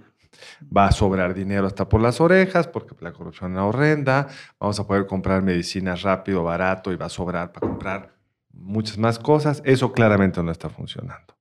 Va 0.75 0.87
a 0.87 0.93
sobrar 0.93 1.33
dinero 1.33 1.67
hasta 1.67 1.89
por 1.89 2.01
las 2.01 2.21
orejas, 2.21 2.69
porque 2.69 2.95
la 3.01 3.13
corrupción 3.13 3.55
es 3.55 3.61
horrenda. 3.61 4.29
Vamos 4.61 4.79
a 4.79 4.87
poder 4.87 5.07
comprar 5.07 5.43
medicinas 5.43 6.03
rápido, 6.03 6.45
barato, 6.45 6.93
y 6.93 6.97
va 6.97 7.07
a 7.07 7.11
sobrar 7.11 7.53
para 7.53 7.67
comprar 7.67 8.17
muchas 8.53 8.99
más 8.99 9.19
cosas. 9.19 9.63
Eso 9.65 9.93
claramente 9.93 10.43
no 10.43 10.51
está 10.51 10.69
funcionando. 10.69 11.35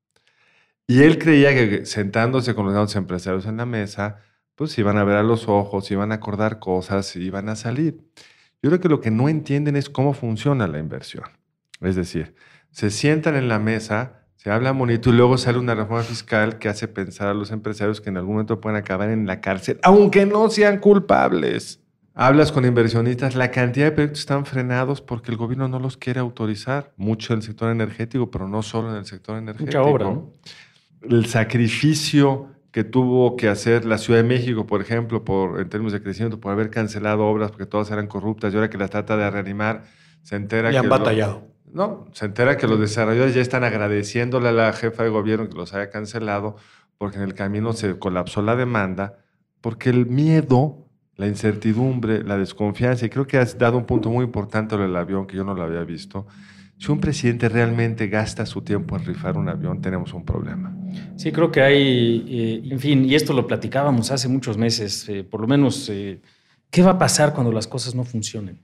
Y 0.87 1.01
él 1.01 1.17
creía 1.17 1.53
que 1.53 1.85
sentándose 1.85 2.55
con 2.55 2.73
los 2.73 2.95
empresarios 2.95 3.45
en 3.45 3.57
la 3.57 3.65
mesa, 3.65 4.19
pues 4.55 4.77
iban 4.77 4.97
a 4.97 5.03
ver 5.03 5.17
a 5.17 5.23
los 5.23 5.49
ojos, 5.49 5.91
iban 5.91 6.11
a 6.11 6.15
acordar 6.15 6.59
cosas, 6.59 7.15
iban 7.15 7.49
a 7.49 7.55
salir. 7.55 7.99
Yo 8.65 8.71
creo 8.71 8.81
que 8.81 8.89
lo 8.89 8.99
que 8.99 9.11
no 9.11 9.29
entienden 9.29 9.75
es 9.75 9.91
cómo 9.91 10.13
funciona 10.13 10.65
la 10.65 10.79
inversión. 10.79 11.25
Es 11.81 11.95
decir, 11.95 12.33
se 12.71 12.89
sientan 12.89 13.35
en 13.35 13.47
la 13.47 13.59
mesa, 13.59 14.23
se 14.37 14.49
habla 14.49 14.71
bonito 14.71 15.11
y 15.11 15.13
luego 15.13 15.37
sale 15.37 15.59
una 15.59 15.75
reforma 15.75 16.01
fiscal 16.01 16.57
que 16.57 16.67
hace 16.67 16.87
pensar 16.87 17.27
a 17.27 17.35
los 17.35 17.51
empresarios 17.51 18.01
que 18.01 18.09
en 18.09 18.17
algún 18.17 18.33
momento 18.33 18.59
pueden 18.59 18.79
acabar 18.79 19.11
en 19.11 19.27
la 19.27 19.39
cárcel, 19.39 19.79
aunque 19.83 20.25
no 20.25 20.49
sean 20.49 20.79
culpables. 20.79 21.79
Hablas 22.15 22.51
con 22.51 22.65
inversionistas, 22.65 23.35
la 23.35 23.51
cantidad 23.51 23.85
de 23.85 23.91
proyectos 23.91 24.21
están 24.21 24.47
frenados 24.47 24.99
porque 24.99 25.29
el 25.29 25.37
gobierno 25.37 25.67
no 25.67 25.77
los 25.77 25.95
quiere 25.95 26.19
autorizar, 26.19 26.91
mucho 26.97 27.33
en 27.33 27.41
el 27.41 27.43
sector 27.43 27.69
energético, 27.69 28.31
pero 28.31 28.47
no 28.47 28.63
solo 28.63 28.89
en 28.89 28.95
el 28.95 29.05
sector 29.05 29.37
energético. 29.37 29.77
Mucha 29.77 29.83
obra, 29.83 30.05
¿no? 30.05 30.33
El 31.03 31.27
sacrificio 31.27 32.54
que 32.75 32.83
tuvo 32.83 33.37
que 33.37 33.47
hacer 33.47 33.85
la 33.85 33.97
Ciudad 33.97 34.19
de 34.21 34.27
México, 34.27 34.67
por 34.67 34.81
ejemplo, 34.81 35.23
por, 35.23 35.61
en 35.61 35.69
términos 35.69 35.93
de 35.93 36.01
crecimiento, 36.03 36.41
por 36.41 36.51
haber 36.51 36.69
cancelado 36.69 37.25
obras 37.25 37.49
porque 37.51 37.65
todas 37.65 37.89
eran 37.89 38.07
corruptas 38.07 38.51
y 38.51 38.57
ahora 38.57 38.69
que 38.69 38.77
las 38.77 38.89
trata 38.89 39.15
de 39.15 39.31
reanimar, 39.31 39.83
se 40.23 40.35
entera 40.35 40.69
Y 40.69 40.73
que... 40.73 40.77
han 40.79 40.83
lo- 40.89 40.89
batallado. 40.89 41.47
no, 41.71 42.05
se 42.11 42.25
entera 42.25 42.57
que 42.57 42.67
los 42.67 42.77
desarrolladores 42.79 43.33
ya 43.33 43.41
están 43.41 43.63
agradeciéndole 43.63 44.49
a 44.49 44.51
la 44.51 44.73
jefa 44.73 45.03
de 45.03 45.09
gobierno 45.09 45.47
que 45.47 45.55
los 45.55 45.73
haya 45.73 45.89
cancelado 45.89 46.57
porque 46.97 47.15
en 47.17 47.23
el 47.23 47.33
camino 47.33 47.71
se 47.71 47.97
colapsó 47.97 48.41
la 48.41 48.57
demanda, 48.57 49.19
porque 49.61 49.89
el 49.89 50.05
miedo, 50.05 50.85
la 51.15 51.27
incertidumbre, 51.27 52.23
la 52.23 52.37
desconfianza, 52.37 53.05
y 53.05 53.09
creo 53.09 53.25
que 53.25 53.37
has 53.37 53.57
dado 53.57 53.77
un 53.77 53.85
punto 53.85 54.09
muy 54.09 54.25
importante 54.25 54.75
lo 54.75 54.83
del 54.83 54.95
avión 54.97 55.27
que 55.27 55.37
yo 55.37 55.45
no 55.45 55.53
lo 55.53 55.63
había 55.63 55.85
visto. 55.85 56.27
Si 56.77 56.91
un 56.91 56.99
presidente 56.99 57.47
realmente 57.47 58.07
gasta 58.07 58.45
su 58.45 58.61
tiempo 58.61 58.97
en 58.97 59.05
rifar 59.05 59.37
un 59.37 59.47
avión, 59.47 59.81
tenemos 59.81 60.13
un 60.13 60.25
problema. 60.25 60.75
Sí, 61.15 61.31
creo 61.31 61.51
que 61.51 61.61
hay, 61.61 62.25
eh, 62.27 62.69
en 62.69 62.79
fin, 62.79 63.05
y 63.05 63.15
esto 63.15 63.33
lo 63.33 63.47
platicábamos 63.47 64.11
hace 64.11 64.27
muchos 64.27 64.57
meses, 64.57 65.07
eh, 65.07 65.23
por 65.23 65.41
lo 65.41 65.47
menos, 65.47 65.89
eh, 65.89 66.19
¿qué 66.69 66.81
va 66.81 66.91
a 66.91 66.97
pasar 66.97 67.33
cuando 67.33 67.51
las 67.51 67.67
cosas 67.67 67.95
no 67.95 68.03
funcionen? 68.03 68.61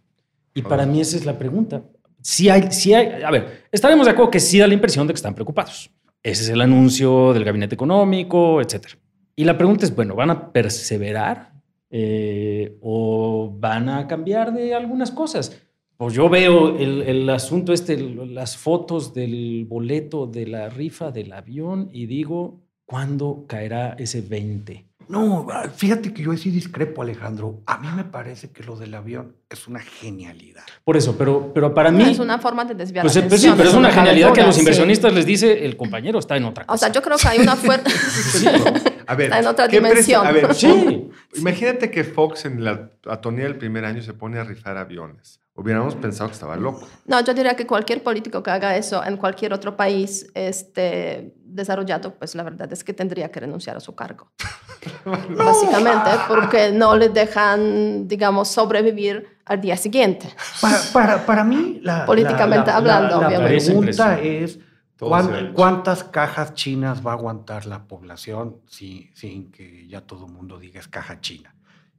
Y 0.53 0.61
para 0.61 0.85
mí 0.85 0.99
esa 0.99 1.15
es 1.15 1.25
la 1.25 1.37
pregunta. 1.37 1.83
Si 2.21 2.49
hay, 2.49 2.71
si 2.71 2.93
hay, 2.93 3.23
a 3.23 3.31
ver, 3.31 3.63
estaremos 3.71 4.05
de 4.05 4.11
acuerdo 4.11 4.31
que 4.31 4.39
sí 4.39 4.59
da 4.59 4.67
la 4.67 4.73
impresión 4.73 5.07
de 5.07 5.13
que 5.13 5.17
están 5.17 5.33
preocupados. 5.33 5.89
Ese 6.21 6.43
es 6.43 6.49
el 6.49 6.61
anuncio 6.61 7.33
del 7.33 7.43
gabinete 7.43 7.73
económico, 7.73 8.61
etcétera. 8.61 8.95
Y 9.35 9.43
la 9.43 9.57
pregunta 9.57 9.85
es, 9.85 9.95
bueno, 9.95 10.13
¿van 10.13 10.29
a 10.29 10.51
perseverar 10.51 11.53
eh, 11.89 12.77
o 12.81 13.51
van 13.59 13.89
a 13.89 14.07
cambiar 14.07 14.53
de 14.53 14.75
algunas 14.75 15.09
cosas? 15.09 15.57
Pues 16.01 16.15
yo 16.15 16.29
veo 16.29 16.79
el, 16.79 17.03
el 17.03 17.29
asunto 17.29 17.73
este, 17.73 17.93
el- 17.93 18.33
las 18.33 18.57
fotos 18.57 19.13
del 19.13 19.65
boleto 19.69 20.25
de 20.25 20.47
la 20.47 20.67
rifa 20.67 21.11
del 21.11 21.31
avión 21.31 21.89
y 21.93 22.07
digo, 22.07 22.59
¿cuándo 22.87 23.45
caerá 23.47 23.95
ese 23.99 24.21
20? 24.21 24.83
No, 25.09 25.45
fíjate 25.75 26.11
que 26.11 26.23
yo 26.23 26.35
sí 26.37 26.49
discrepo, 26.49 27.03
Alejandro. 27.03 27.61
A 27.67 27.77
mí 27.77 27.87
me 27.95 28.03
parece 28.03 28.49
que 28.49 28.63
lo 28.63 28.75
del 28.77 28.95
avión 28.95 29.35
es 29.47 29.67
una 29.67 29.79
genialidad. 29.79 30.63
Por 30.83 30.97
eso, 30.97 31.15
pero, 31.19 31.51
pero 31.53 31.71
para 31.71 31.91
mí... 31.91 32.01
es 32.01 32.17
una 32.17 32.39
forma 32.39 32.65
de 32.65 32.73
desviar 32.73 33.03
pues, 33.05 33.15
la 33.17 33.21
eh, 33.21 33.25
pues 33.29 33.39
sí, 33.41 33.51
pero 33.55 33.69
es 33.69 33.75
una 33.75 33.91
genialidad 33.91 34.33
que 34.33 34.41
a 34.41 34.47
los 34.47 34.55
sí. 34.55 34.61
inversionistas 34.61 35.13
les 35.13 35.27
dice 35.27 35.65
el 35.65 35.77
compañero 35.77 36.17
está 36.17 36.35
en 36.35 36.45
otra 36.45 36.65
cosa. 36.65 36.73
O 36.73 36.77
sea, 36.79 36.91
yo 36.91 37.03
creo 37.03 37.17
que 37.17 37.27
hay 37.27 37.37
una 37.37 37.55
fuerza... 37.57 37.85
A 39.07 39.13
ver, 39.15 39.25
Está 39.27 39.39
en 39.39 39.47
otra 39.47 39.67
¿qué 39.67 39.79
presi- 39.81 39.89
dimensión. 39.89 40.25
A 40.25 40.31
ver, 40.31 40.55
Sí. 40.55 41.09
imagínate 41.35 41.91
que 41.91 42.03
Fox 42.05 42.45
en 42.45 42.63
la 42.63 42.89
atonía 43.07 43.43
del 43.43 43.57
primer 43.57 43.83
año 43.85 44.01
se 44.01 44.13
pone 44.13 44.39
a 44.39 44.43
rifar 44.45 44.77
aviones. 44.77 45.41
Hubiéramos 45.61 45.93
pensado 45.95 46.27
que 46.29 46.33
estaba 46.33 46.55
loco. 46.55 46.87
No, 47.05 47.19
yo 47.23 47.33
diría 47.35 47.55
que 47.55 47.67
cualquier 47.67 48.01
político 48.01 48.41
que 48.41 48.49
haga 48.49 48.75
eso 48.75 49.03
en 49.05 49.15
cualquier 49.17 49.53
otro 49.53 49.77
país 49.77 50.27
este, 50.33 51.35
desarrollado, 51.45 52.15
pues 52.15 52.33
la 52.33 52.41
verdad 52.43 52.71
es 52.73 52.83
que 52.83 52.93
tendría 52.93 53.29
que 53.31 53.39
renunciar 53.39 53.77
a 53.77 53.79
su 53.79 53.93
cargo. 53.93 54.31
Básicamente, 55.37 56.09
porque 56.27 56.71
no 56.71 56.95
le 56.95 57.09
dejan, 57.09 58.07
digamos, 58.07 58.47
sobrevivir 58.47 59.27
al 59.45 59.61
día 59.61 59.77
siguiente. 59.77 60.33
Para, 60.61 60.77
para, 60.93 61.25
para 61.25 61.43
mí, 61.43 61.79
la, 61.83 62.05
Políticamente 62.05 62.67
la- 62.71 62.79
la- 62.81 62.97
hablando, 62.97 63.21
la, 63.21 63.45
pregunta 63.45 64.19
es 64.19 64.59
Todo 64.97 65.09
¿cuán- 65.09 65.27
se 65.27 65.33
ha 65.33 65.39
hecho. 65.41 65.53
cuántas 65.53 66.03
cajas 66.05 66.53
chinas 66.53 67.05
va 67.05 67.11
a 67.11 67.15
aguantar 67.15 67.65
la 67.65 67.83
población 67.83 68.57
si- 68.67 69.11
sin 69.13 69.51
que 69.51 69.87
ya 69.87 70.01
todo 70.01 70.25
el 70.25 70.31
mundo 70.31 70.57
diga 70.59 70.79
es 70.79 70.87
caja 70.87 71.19
china. 71.21 71.53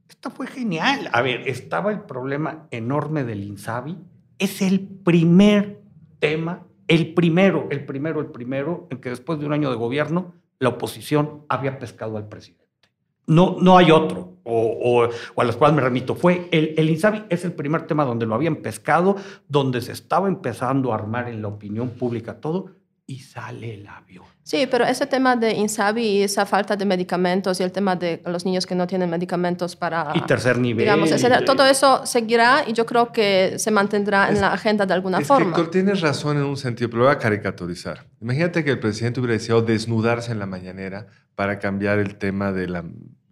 Esto 0.07 0.29
fue 0.29 0.47
genial. 0.47 1.09
A 1.11 1.21
ver, 1.21 1.47
estaba 1.47 1.91
el 1.91 2.01
problema 2.01 2.67
enorme 2.71 3.23
del 3.23 3.43
Insabi. 3.43 3.97
Es 4.37 4.61
el 4.61 4.79
primer 4.79 5.81
tema, 6.19 6.65
el 6.87 7.13
primero, 7.13 7.67
el 7.71 7.85
primero, 7.85 8.19
el 8.21 8.27
primero, 8.27 8.87
en 8.89 8.99
que 8.99 9.09
después 9.09 9.39
de 9.39 9.45
un 9.45 9.53
año 9.53 9.69
de 9.69 9.75
gobierno, 9.75 10.33
la 10.59 10.69
oposición 10.69 11.43
había 11.49 11.79
pescado 11.79 12.17
al 12.17 12.27
presidente. 12.27 12.63
No, 13.25 13.57
no 13.61 13.77
hay 13.77 13.89
otro, 13.91 14.37
o, 14.43 15.07
a 15.37 15.43
los 15.43 15.55
cuales 15.55 15.75
me 15.75 15.81
remito. 15.81 16.15
Fue 16.15 16.49
el, 16.51 16.73
el 16.77 16.89
Insabi 16.89 17.23
es 17.29 17.45
el 17.45 17.53
primer 17.53 17.87
tema 17.87 18.03
donde 18.03 18.25
lo 18.25 18.35
habían 18.35 18.57
pescado, 18.57 19.15
donde 19.47 19.81
se 19.81 19.93
estaba 19.93 20.27
empezando 20.27 20.91
a 20.91 20.95
armar 20.95 21.29
en 21.29 21.41
la 21.41 21.47
opinión 21.47 21.91
pública 21.91 22.41
todo, 22.41 22.71
y 23.13 23.19
sale 23.19 23.75
el 23.75 23.87
avión. 23.87 24.25
Sí, 24.43 24.67
pero 24.69 24.83
ese 24.85 25.05
tema 25.07 25.35
de 25.35 25.53
Insabi 25.53 26.03
y 26.03 26.21
esa 26.23 26.45
falta 26.45 26.75
de 26.75 26.85
medicamentos 26.85 27.59
y 27.59 27.63
el 27.63 27.71
tema 27.71 27.95
de 27.95 28.21
los 28.25 28.45
niños 28.45 28.65
que 28.65 28.75
no 28.75 28.85
tienen 28.87 29.09
medicamentos 29.09 29.75
para... 29.75 30.11
y 30.15 30.21
tercer 30.21 30.57
nivel. 30.57 30.83
Digamos, 30.85 31.11
etcétera, 31.11 31.45
todo 31.45 31.65
eso 31.65 32.05
seguirá 32.05 32.63
y 32.67 32.73
yo 32.73 32.85
creo 32.85 33.11
que 33.11 33.57
se 33.57 33.71
mantendrá 33.71 34.29
en 34.29 34.41
la 34.41 34.51
agenda 34.53 34.85
de 34.85 34.93
alguna 34.93 35.19
es 35.19 35.27
forma. 35.27 35.45
que 35.45 35.49
Héctor, 35.61 35.71
tienes 35.71 36.01
razón 36.01 36.37
en 36.37 36.43
un 36.43 36.57
sentido, 36.57 36.89
pero 36.89 37.03
voy 37.03 37.11
a 37.11 37.17
caricaturizar. 37.19 38.05
Imagínate 38.21 38.63
que 38.63 38.71
el 38.71 38.79
presidente 38.79 39.19
hubiera 39.19 39.33
deseado 39.33 39.61
desnudarse 39.61 40.31
en 40.31 40.39
la 40.39 40.45
mañanera 40.45 41.07
para 41.35 41.59
cambiar 41.59 41.99
el 41.99 42.15
tema 42.17 42.51
de 42.51 42.67
la, 42.67 42.83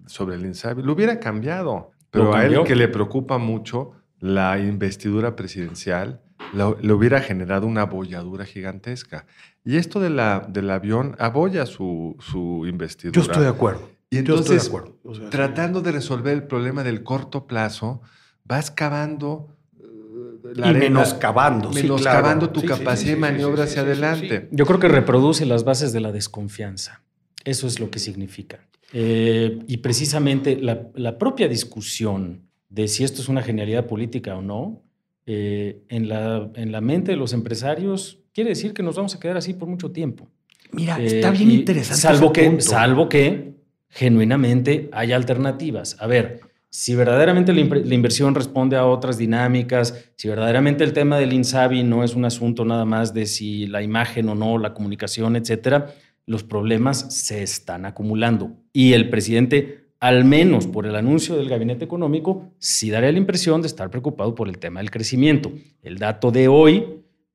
sobre 0.06 0.36
el 0.36 0.46
INSABI. 0.46 0.82
Lo 0.84 0.94
hubiera 0.94 1.20
cambiado. 1.20 1.92
Pero 2.10 2.34
a 2.34 2.46
él 2.46 2.64
que 2.66 2.76
le 2.76 2.88
preocupa 2.90 3.38
mucho 3.38 3.92
la 4.20 4.60
investidura 4.60 5.36
presidencial, 5.36 6.20
lo- 6.54 6.78
le 6.82 6.92
hubiera 6.94 7.22
generado 7.22 7.66
una 7.68 7.82
abolladura 7.84 8.46
gigantesca. 8.46 9.26
Y 9.63 9.77
esto 9.77 10.00
de 10.00 10.10
la, 10.10 10.48
del 10.50 10.70
avión 10.70 11.15
abolla 11.20 11.65
su, 11.65 12.15
su 12.20 12.65
investidura. 12.68 13.15
Yo 13.15 13.22
estoy 13.22 13.44
de 13.44 13.50
acuerdo. 13.50 13.89
Y 14.10 14.15
Yo 14.15 14.36
estoy 14.36 14.36
de 14.36 14.41
entonces, 14.41 14.68
acuerdo. 14.68 14.98
O 15.03 15.15
sea, 15.15 15.25
sí. 15.25 15.30
tratando 15.30 15.82
de 15.82 15.91
resolver 15.91 16.34
el 16.34 16.44
problema 16.44 16.84
del 16.84 17.03
corto 17.03 17.46
plazo, 17.48 18.01
vas 18.44 18.72
cavando 18.72 19.56
eh, 19.80 20.53
Y 20.70 20.74
menoscabando, 20.74 21.72
sí, 21.72 21.84
menoscabando 21.84 22.48
claro. 22.48 22.53
tu 22.53 22.60
Sí, 22.62 22.68
sí, 22.68 22.74
capacidad 22.74 23.08
sí, 23.10 23.15
de 23.15 23.15
maniobra 23.22 23.68
sí, 23.68 23.74
sí, 23.74 23.80
hacia 23.80 23.94
sí, 23.94 24.00
sí, 24.00 24.03
adelante. 24.03 24.50
Yo 24.51 24.65
creo 24.65 24.80
que 24.80 24.88
reproduce 24.88 25.46
las 25.46 25.63
bases 25.63 25.94
de 25.94 26.00
la 26.01 26.12
desconfianza. 26.12 27.03
Eso 27.46 27.68
es 27.68 27.80
lo 27.80 27.89
que 27.89 28.00
significa. 28.00 28.68
Eh, 28.94 29.60
y 29.68 29.77
precisamente 29.77 30.58
la, 30.58 30.89
la 30.96 31.18
propia 31.18 31.48
discusión 31.48 32.50
de 32.70 32.88
si 32.88 33.03
esto 33.03 33.22
es 33.22 33.30
una 33.30 33.41
genialidad 33.41 33.86
política 33.88 34.36
o 34.36 34.41
no, 34.41 34.84
eh, 35.25 35.84
en, 35.89 36.10
la, 36.10 36.50
en 36.56 36.72
la 36.72 36.82
mente 36.82 37.12
de 37.12 37.18
los 37.18 37.32
empresarios, 37.34 38.20
quiere 38.34 38.52
decir 38.52 38.74
que 38.74 38.84
nos 38.84 38.96
vamos 38.96 39.16
a 39.16 39.20
quedar 39.20 39.38
así 39.38 39.54
por 39.54 39.68
mucho 39.68 39.92
tiempo. 39.92 40.28
Mira, 40.72 41.00
Eh, 41.00 41.06
está 41.06 41.32
bien 41.32 41.52
interesante. 41.52 42.02
Salvo 42.02 42.32
que, 42.32 42.46
punto. 42.46 42.62
salvo 42.64 43.10
que 43.10 43.56
genuinamente 43.90 44.90
hay 44.94 45.12
alternativas. 45.12 45.98
A 46.00 46.08
ver, 46.08 46.40
si 46.70 46.96
verdaderamente 46.96 47.52
la, 47.54 47.64
la 47.66 47.94
inversión 47.96 48.34
responde 48.34 48.78
a 48.78 48.86
otras 48.86 49.18
dinámicas, 49.18 50.10
si 50.16 50.30
verdaderamente 50.30 50.84
el 50.86 50.94
tema 50.94 51.18
del 51.18 51.34
INSABI 51.34 51.84
no 51.84 52.04
es 52.04 52.16
un 52.16 52.24
asunto 52.26 52.64
nada 52.64 52.86
más 52.86 53.14
de 53.14 53.26
si 53.26 53.68
la 53.68 53.82
imagen 53.84 54.30
o 54.30 54.36
no, 54.36 54.58
la 54.58 54.74
comunicación, 54.74 55.36
etcétera, 55.36 55.94
los 56.26 56.44
problemas 56.44 57.14
se 57.14 57.44
están 57.44 57.86
acumulando. 57.86 58.54
Y 58.72 58.94
el 58.94 59.10
presidente, 59.10 59.90
al 60.00 60.24
menos 60.24 60.66
por 60.68 60.86
el 60.86 60.96
anuncio 60.96 61.36
del 61.36 61.50
gabinete 61.50 61.84
económico, 61.84 62.54
sí 62.60 62.90
daría 62.90 63.12
la 63.12 63.18
impresión 63.18 63.62
de 63.62 63.68
estar 63.68 63.90
preocupado 63.90 64.34
por 64.34 64.48
el 64.48 64.58
tema 64.58 64.80
del 64.80 64.92
crecimiento. 64.92 65.52
El 65.84 65.98
dato 65.98 66.32
de 66.32 66.48
hoy 66.48 66.86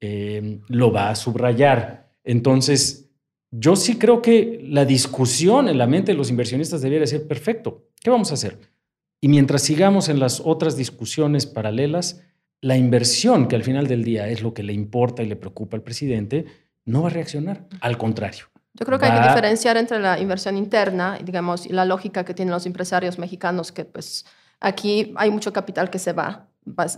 eh, 0.00 0.60
lo 0.68 0.92
va 0.92 1.10
a 1.10 1.14
subrayar. 1.14 2.10
Entonces, 2.24 3.10
yo 3.50 3.76
sí 3.76 3.98
creo 3.98 4.20
que 4.20 4.60
la 4.64 4.84
discusión 4.84 5.68
en 5.68 5.78
la 5.78 5.86
mente 5.86 6.12
de 6.12 6.18
los 6.18 6.30
inversionistas 6.30 6.82
debería 6.82 7.06
ser 7.06 7.26
perfecto. 7.26 7.88
¿Qué 8.02 8.10
vamos 8.10 8.30
a 8.30 8.34
hacer? 8.34 8.58
Y 9.20 9.28
mientras 9.28 9.62
sigamos 9.62 10.08
en 10.08 10.20
las 10.20 10.42
otras 10.44 10.76
discusiones 10.76 11.46
paralelas, 11.46 12.22
la 12.60 12.76
inversión, 12.76 13.48
que 13.48 13.56
al 13.56 13.62
final 13.62 13.86
del 13.86 14.04
día 14.04 14.28
es 14.28 14.42
lo 14.42 14.52
que 14.52 14.62
le 14.62 14.72
importa 14.72 15.22
y 15.22 15.26
le 15.26 15.36
preocupa 15.36 15.76
al 15.76 15.82
presidente, 15.82 16.46
no 16.84 17.02
va 17.02 17.08
a 17.08 17.12
reaccionar. 17.12 17.66
Al 17.80 17.96
contrario. 17.96 18.46
Yo 18.74 18.84
creo 18.84 18.98
que 18.98 19.06
hay 19.06 19.20
que 19.20 19.28
diferenciar 19.28 19.78
entre 19.78 19.98
la 20.00 20.20
inversión 20.20 20.56
interna, 20.58 21.18
digamos, 21.22 21.64
y 21.64 21.70
la 21.70 21.86
lógica 21.86 22.24
que 22.24 22.34
tienen 22.34 22.52
los 22.52 22.66
empresarios 22.66 23.18
mexicanos, 23.18 23.72
que 23.72 23.86
pues 23.86 24.26
aquí 24.60 25.14
hay 25.16 25.30
mucho 25.30 25.52
capital 25.52 25.88
que 25.88 25.98
se 25.98 26.12
va 26.12 26.48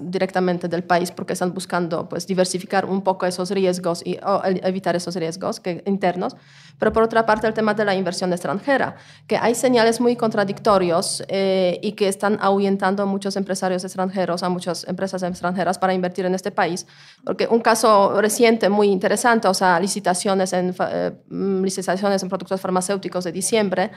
directamente 0.01 0.67
del 0.67 0.83
país 0.83 1.11
porque 1.11 1.35
están 1.35 1.53
buscando 1.53 2.09
pues, 2.09 2.27
diversificar 2.27 2.87
un 2.87 3.03
poco 3.03 3.27
esos 3.27 3.51
riesgos 3.51 4.03
y 4.05 4.19
evitar 4.63 4.97
esos 4.97 5.15
riesgos 5.15 5.61
que, 5.61 5.83
internos. 5.87 6.37
Pero 6.79 6.93
por 6.93 7.03
otra 7.03 7.27
parte, 7.27 7.47
el 7.47 7.55
tema 7.55 7.75
de 7.75 7.85
la 7.85 7.95
inversión 7.95 8.33
extranjera, 8.33 8.97
que 9.27 9.37
hay 9.37 9.55
señales 9.55 10.01
muy 10.01 10.17
contradictorios 10.17 11.23
eh, 11.29 11.79
y 11.83 11.93
que 11.93 12.09
están 12.09 12.39
ahuyentando 12.41 13.03
a 13.03 13.07
muchos 13.07 13.37
empresarios 13.37 13.85
extranjeros, 13.85 14.43
a 14.43 14.49
muchas 14.49 14.87
empresas 14.89 15.23
extranjeras 15.23 15.79
para 15.79 15.93
invertir 15.93 16.25
en 16.25 16.35
este 16.35 16.51
país. 16.51 16.87
Porque 17.25 17.47
un 17.51 17.61
caso 17.61 18.21
reciente 18.21 18.71
muy 18.71 18.89
interesante, 18.89 19.49
o 19.49 19.55
sea, 19.55 19.79
licitaciones 19.81 20.53
en, 20.53 20.75
eh, 20.91 21.13
mm, 21.29 21.63
licitaciones 21.63 22.23
en 22.23 22.29
productos 22.29 22.61
farmacéuticos 22.61 23.25
de 23.25 23.33
diciembre, 23.33 23.91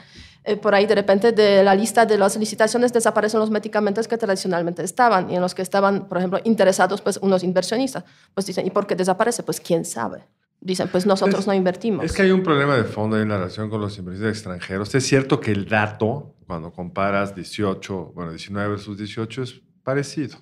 eh, 0.44 0.56
por 0.56 0.74
ahí 0.74 0.86
de 0.86 0.94
repente 0.94 1.32
de 1.32 1.62
la 1.62 1.74
lista 1.74 2.04
de 2.04 2.18
las 2.18 2.36
licitaciones 2.36 2.92
desaparecen 2.92 3.38
los 3.38 3.50
medicamentos 3.50 4.08
que 4.08 4.18
tradicionalmente 4.18 4.82
estaban 4.82 5.30
y 5.30 5.36
en 5.36 5.40
los 5.40 5.54
que 5.54 5.62
estaban, 5.62 6.08
por 6.08 6.18
ejemplo, 6.18 6.40
interesados 6.44 7.00
pues 7.00 7.18
unos 7.18 7.44
inversionistas. 7.44 8.04
Pues 8.34 8.46
dicen, 8.46 8.66
¿y 8.66 8.70
por 8.70 8.86
qué 8.86 8.96
desaparece? 8.96 9.42
Pues 9.42 9.60
quién 9.60 9.84
sabe. 9.84 10.24
Dicen, 10.60 10.88
pues 10.88 11.06
nosotros 11.06 11.46
no 11.46 11.54
invertimos. 11.54 12.04
Es 12.04 12.12
que 12.12 12.22
hay 12.22 12.30
un 12.30 12.42
problema 12.42 12.76
de 12.76 12.84
fondo 12.84 13.20
en 13.20 13.28
la 13.28 13.36
relación 13.36 13.68
con 13.68 13.80
los 13.80 13.98
inversionistas 13.98 14.38
extranjeros. 14.38 14.94
Es 14.94 15.04
cierto 15.04 15.40
que 15.40 15.50
el 15.50 15.68
dato, 15.68 16.34
cuando 16.46 16.72
comparas 16.72 17.34
18, 17.34 18.12
bueno, 18.14 18.30
19 18.30 18.68
versus 18.68 18.96
18, 18.96 19.42
es 19.42 19.60
parecido. 19.82 20.38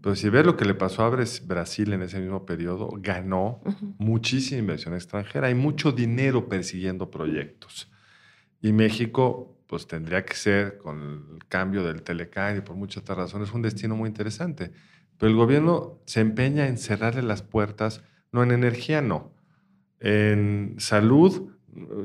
Pero 0.00 0.16
si 0.16 0.28
ves 0.28 0.44
lo 0.44 0.56
que 0.56 0.64
le 0.64 0.74
pasó 0.74 1.02
a 1.02 1.10
Brasil 1.10 1.92
en 1.92 2.02
ese 2.02 2.20
mismo 2.20 2.44
periodo, 2.44 2.90
ganó 2.98 3.62
muchísima 3.98 4.60
inversión 4.60 4.94
extranjera. 4.94 5.46
Hay 5.46 5.54
mucho 5.54 5.92
dinero 5.92 6.48
persiguiendo 6.48 7.10
proyectos. 7.10 7.90
Y 8.64 8.72
México, 8.72 9.58
pues 9.66 9.86
tendría 9.86 10.24
que 10.24 10.34
ser, 10.34 10.78
con 10.78 11.28
el 11.34 11.46
cambio 11.48 11.84
del 11.84 12.00
Telecán 12.00 12.56
y 12.56 12.60
por 12.62 12.74
muchas 12.76 13.02
otras 13.02 13.18
razones, 13.18 13.52
un 13.52 13.60
destino 13.60 13.94
muy 13.94 14.08
interesante. 14.08 14.72
Pero 15.18 15.30
el 15.30 15.36
gobierno 15.36 15.98
se 16.06 16.20
empeña 16.20 16.66
en 16.66 16.78
cerrarle 16.78 17.20
las 17.20 17.42
puertas, 17.42 18.02
no 18.32 18.42
en 18.42 18.52
energía, 18.52 19.02
no. 19.02 19.34
En 20.00 20.76
salud, 20.78 21.50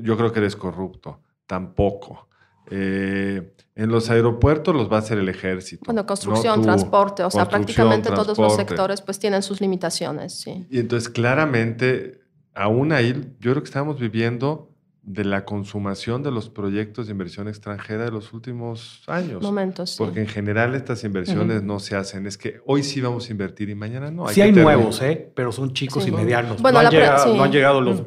yo 0.02 0.18
creo 0.18 0.34
que 0.34 0.40
eres 0.40 0.58
corrupto, 0.58 1.22
tampoco. 1.48 2.28
Eh, 2.70 3.54
en 3.76 3.90
los 3.90 4.10
aeropuertos 4.10 4.76
los 4.76 4.92
va 4.92 4.98
a 4.98 5.00
hacer 5.00 5.18
el 5.18 5.30
ejército. 5.30 5.84
Bueno, 5.86 6.06
construcción, 6.06 6.62
transporte, 6.62 7.24
o 7.24 7.32
sea, 7.32 7.48
prácticamente 7.48 8.10
todos 8.10 8.38
los 8.38 8.58
sectores 8.58 9.00
pues 9.02 9.18
tienen 9.18 9.44
sus 9.44 9.62
limitaciones, 9.62 10.42
sí. 10.42 10.68
Y 10.70 10.80
entonces 10.80 11.08
claramente, 11.08 12.20
aún 12.54 12.92
ahí, 12.92 13.14
yo 13.40 13.52
creo 13.52 13.64
que 13.64 13.70
estamos 13.70 13.98
viviendo 13.98 14.69
de 15.10 15.26
la 15.26 15.44
consumación 15.44 16.22
de 16.22 16.30
los 16.30 16.50
proyectos 16.50 17.08
de 17.08 17.14
inversión 17.14 17.48
extranjera 17.48 18.06
de 18.06 18.12
los 18.12 18.32
últimos 18.32 19.02
años. 19.08 19.42
Momentos. 19.42 19.96
Porque 19.98 20.20
en 20.20 20.28
general 20.28 20.76
estas 20.76 21.04
inversiones 21.04 21.64
no 21.64 21.80
se 21.80 21.96
hacen. 21.96 22.28
Es 22.28 22.38
que 22.38 22.62
hoy 22.68 22.84
sí 22.84 23.02
vamos 23.02 23.28
a 23.28 23.32
invertir 23.32 23.72
y 23.72 23.76
mañana 23.76 24.12
no. 24.12 24.28
Hay 24.28 24.36
sí 24.36 24.42
hay 24.42 24.52
nuevos, 24.52 25.02
¿eh? 25.02 25.32
pero 25.34 25.52
son 25.52 25.74
chicos 25.74 26.08
y 26.08 26.12
medianos. 26.12 26.62
Bueno, 26.62 26.80
no, 26.80 26.88
han 26.88 26.94
llegado, 26.94 27.36
no, 27.36 27.44
han 27.44 27.52
llegado, 27.52 27.82
los... 27.82 28.04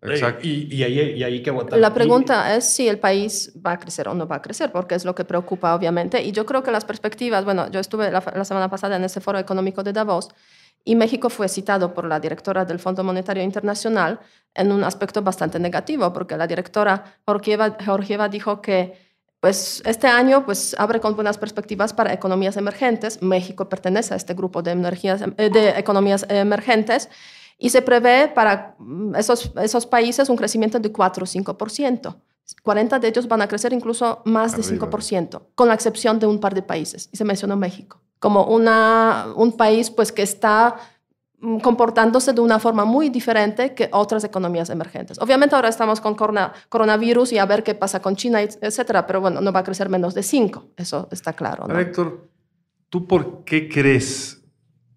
Exacto. 0.00 0.46
Y, 0.46 0.74
y, 0.74 0.82
ahí, 0.82 0.98
y 0.98 1.22
ahí 1.24 1.42
que 1.42 1.50
aguantar. 1.50 1.78
La 1.78 1.92
pregunta 1.92 2.56
es 2.56 2.64
si 2.64 2.88
el 2.88 2.98
país 2.98 3.52
va 3.64 3.72
a 3.72 3.78
crecer 3.78 4.08
o 4.08 4.14
no 4.14 4.26
va 4.26 4.36
a 4.36 4.42
crecer, 4.42 4.72
porque 4.72 4.94
es 4.94 5.04
lo 5.04 5.14
que 5.14 5.26
preocupa, 5.26 5.74
obviamente. 5.74 6.22
Y 6.22 6.32
yo 6.32 6.46
creo 6.46 6.62
que 6.62 6.70
las 6.70 6.86
perspectivas, 6.86 7.44
bueno, 7.44 7.70
yo 7.70 7.80
estuve 7.80 8.10
la, 8.10 8.24
la 8.34 8.44
semana 8.46 8.70
pasada 8.70 8.96
en 8.96 9.04
ese 9.04 9.20
foro 9.20 9.38
económico 9.38 9.82
de 9.82 9.92
Davos 9.92 10.30
y 10.86 10.94
México 10.94 11.28
fue 11.28 11.48
citado 11.48 11.92
por 11.92 12.06
la 12.06 12.20
directora 12.20 12.64
del 12.64 12.78
Fondo 12.78 13.02
Monetario 13.02 13.42
Internacional 13.42 14.20
en 14.54 14.70
un 14.70 14.84
aspecto 14.84 15.20
bastante 15.20 15.58
negativo, 15.58 16.12
porque 16.12 16.36
la 16.36 16.46
directora 16.46 17.18
Georgieva, 17.26 18.28
dijo 18.28 18.62
que 18.62 18.96
pues, 19.40 19.82
este 19.84 20.06
año 20.06 20.46
pues, 20.46 20.76
abre 20.78 21.00
con 21.00 21.16
buenas 21.16 21.38
perspectivas 21.38 21.92
para 21.92 22.12
economías 22.12 22.56
emergentes. 22.56 23.20
México 23.20 23.68
pertenece 23.68 24.14
a 24.14 24.16
este 24.16 24.34
grupo 24.34 24.62
de, 24.62 24.70
energías, 24.70 25.22
eh, 25.22 25.50
de 25.50 25.70
economías 25.70 26.24
emergentes 26.28 27.08
y 27.58 27.70
se 27.70 27.82
prevé 27.82 28.28
para 28.28 28.76
mm, 28.78 29.16
esos, 29.16 29.52
esos 29.60 29.86
países 29.86 30.28
un 30.28 30.36
crecimiento 30.36 30.78
de 30.78 30.92
4 30.92 31.24
o 31.24 31.26
5%. 31.26 32.16
40 32.62 32.98
de 33.00 33.08
ellos 33.08 33.26
van 33.26 33.42
a 33.42 33.48
crecer 33.48 33.72
incluso 33.72 34.22
más 34.24 34.56
de 34.56 34.62
5%, 34.62 35.48
con 35.56 35.66
la 35.66 35.74
excepción 35.74 36.20
de 36.20 36.26
un 36.26 36.38
par 36.38 36.54
de 36.54 36.62
países, 36.62 37.08
y 37.10 37.16
se 37.16 37.24
mencionó 37.24 37.56
México 37.56 38.05
como 38.26 38.42
una, 38.42 39.26
un 39.36 39.56
país 39.56 39.88
pues, 39.88 40.10
que 40.10 40.22
está 40.22 40.74
mm, 41.38 41.58
comportándose 41.58 42.32
de 42.32 42.40
una 42.40 42.58
forma 42.58 42.84
muy 42.84 43.08
diferente 43.08 43.72
que 43.72 43.88
otras 43.92 44.24
economías 44.24 44.68
emergentes. 44.68 45.20
Obviamente 45.20 45.54
ahora 45.54 45.68
estamos 45.68 46.00
con 46.00 46.16
coronavirus 46.16 47.34
y 47.34 47.38
a 47.38 47.46
ver 47.46 47.62
qué 47.62 47.76
pasa 47.76 48.02
con 48.02 48.16
China, 48.16 48.42
etcétera, 48.42 49.06
pero 49.06 49.20
bueno, 49.20 49.40
no 49.40 49.52
va 49.52 49.60
a 49.60 49.62
crecer 49.62 49.88
menos 49.88 50.12
de 50.12 50.24
5, 50.24 50.70
eso 50.76 51.06
está 51.12 51.34
claro. 51.34 51.68
¿no? 51.68 51.78
Héctor, 51.78 52.28
¿tú 52.88 53.06
por 53.06 53.44
qué 53.44 53.68
crees 53.68 54.42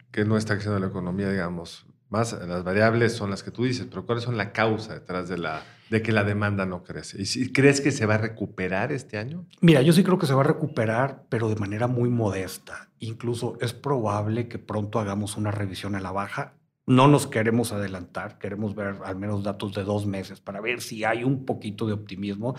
que 0.10 0.25
no 0.25 0.36
está 0.36 0.56
creciendo 0.56 0.80
la 0.80 0.88
economía, 0.88 1.30
digamos? 1.30 1.86
Más 2.10 2.34
las 2.34 2.63
variables 2.63 3.13
son 3.13 3.30
las 3.30 3.43
que 3.43 3.51
tú 3.51 3.63
dices, 3.63 3.86
pero 3.88 4.08
¿cuáles 4.08 4.23
son 4.23 4.38
la 4.38 4.51
causa 4.51 4.95
detrás 4.95 5.30
de 5.30 5.38
la 5.38 5.62
de 5.89 6.02
que 6.02 6.12
la 6.12 6.23
demanda 6.23 6.65
no 6.65 6.84
crece. 6.84 7.21
¿Y 7.21 7.25
si 7.25 7.52
crees 7.52 7.82
que 7.82 7.91
se 7.91 8.06
va 8.06 8.15
a 8.15 8.19
recuperar 8.19 8.91
este 8.91 9.17
año? 9.17 9.45
Mira, 9.62 9.82
yo 9.82 9.93
sí 9.93 10.04
creo 10.04 10.19
que 10.19 10.28
se 10.28 10.34
va 10.34 10.41
a 10.41 10.45
recuperar, 10.45 11.25
pero 11.30 11.49
de 11.49 11.56
manera 11.56 11.88
muy 11.88 12.10
modesta. 12.10 12.89
Incluso 12.99 13.58
es 13.60 13.73
probable 13.73 14.47
que 14.47 14.60
pronto 14.60 14.99
hagamos 14.99 15.38
una 15.38 15.52
revisión 15.52 15.95
a 15.95 15.99
la 15.99 16.12
baja. 16.12 16.54
No 16.86 17.08
nos 17.08 17.28
queremos 17.28 17.71
adelantar, 17.71 18.39
queremos 18.39 18.75
ver 18.75 18.95
al 19.04 19.15
menos 19.15 19.43
datos 19.43 19.73
de 19.73 19.84
dos 19.84 20.06
meses 20.06 20.39
para 20.39 20.60
ver 20.62 20.82
si 20.82 21.04
hay 21.04 21.23
un 21.23 21.45
poquito 21.45 21.86
de 21.86 21.93
optimismo, 21.93 22.56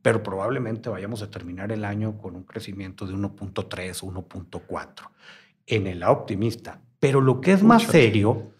pero 0.00 0.22
probablemente 0.22 0.88
vayamos 0.88 1.22
a 1.22 1.30
terminar 1.30 1.70
el 1.72 1.84
año 1.84 2.18
con 2.18 2.34
un 2.34 2.44
crecimiento 2.44 3.06
de 3.06 3.14
1.3, 3.14 4.02
1.4 4.02 5.10
en 5.66 5.86
el 5.86 6.02
optimista. 6.02 6.80
Pero 6.98 7.20
lo 7.20 7.40
que 7.42 7.52
es 7.52 7.62
más 7.62 7.82
serio, 7.82 8.52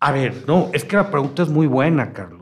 a 0.00 0.10
ver, 0.10 0.44
no, 0.48 0.70
es 0.72 0.84
que 0.84 0.96
la 0.96 1.10
pregunta 1.10 1.44
es 1.44 1.48
muy 1.48 1.68
buena, 1.68 2.12
Carlos 2.12 2.41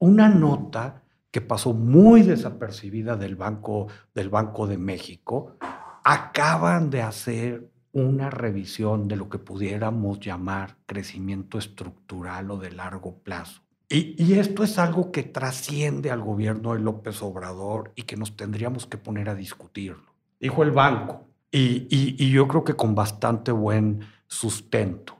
una 0.00 0.28
nota 0.28 1.02
que 1.30 1.40
pasó 1.40 1.72
muy 1.72 2.22
desapercibida 2.22 3.16
del 3.16 3.36
Banco, 3.36 3.86
del 4.14 4.28
Banco 4.28 4.66
de 4.66 4.78
México. 4.78 5.56
Acaban 6.02 6.90
de 6.90 7.02
hacer 7.02 7.70
una 7.92 8.30
revisión 8.30 9.06
de 9.08 9.16
lo 9.16 9.28
que 9.28 9.38
pudiéramos 9.38 10.18
llamar 10.20 10.76
crecimiento 10.86 11.58
estructural 11.58 12.50
o 12.50 12.56
de 12.56 12.72
largo 12.72 13.18
plazo. 13.18 13.62
Y, 13.88 14.34
esto 14.34 14.62
es 14.62 14.78
algo 14.78 15.10
que 15.10 15.24
trasciende 15.24 16.12
al 16.12 16.20
gobierno 16.20 16.74
de 16.74 16.80
López 16.80 17.22
Obrador 17.22 17.92
y 17.96 18.02
que 18.02 18.16
nos 18.16 18.36
tendríamos 18.36 18.86
que 18.86 18.98
poner 18.98 19.28
a 19.28 19.34
discutirlo. 19.34 20.14
Dijo 20.38 20.62
el 20.62 20.70
banco, 20.70 21.26
y, 21.50 21.88
y 21.90 22.30
yo 22.30 22.46
creo 22.46 22.62
que 22.62 22.74
con 22.74 22.94
bastante 22.94 23.50
buen 23.50 24.02
sustento, 24.28 25.16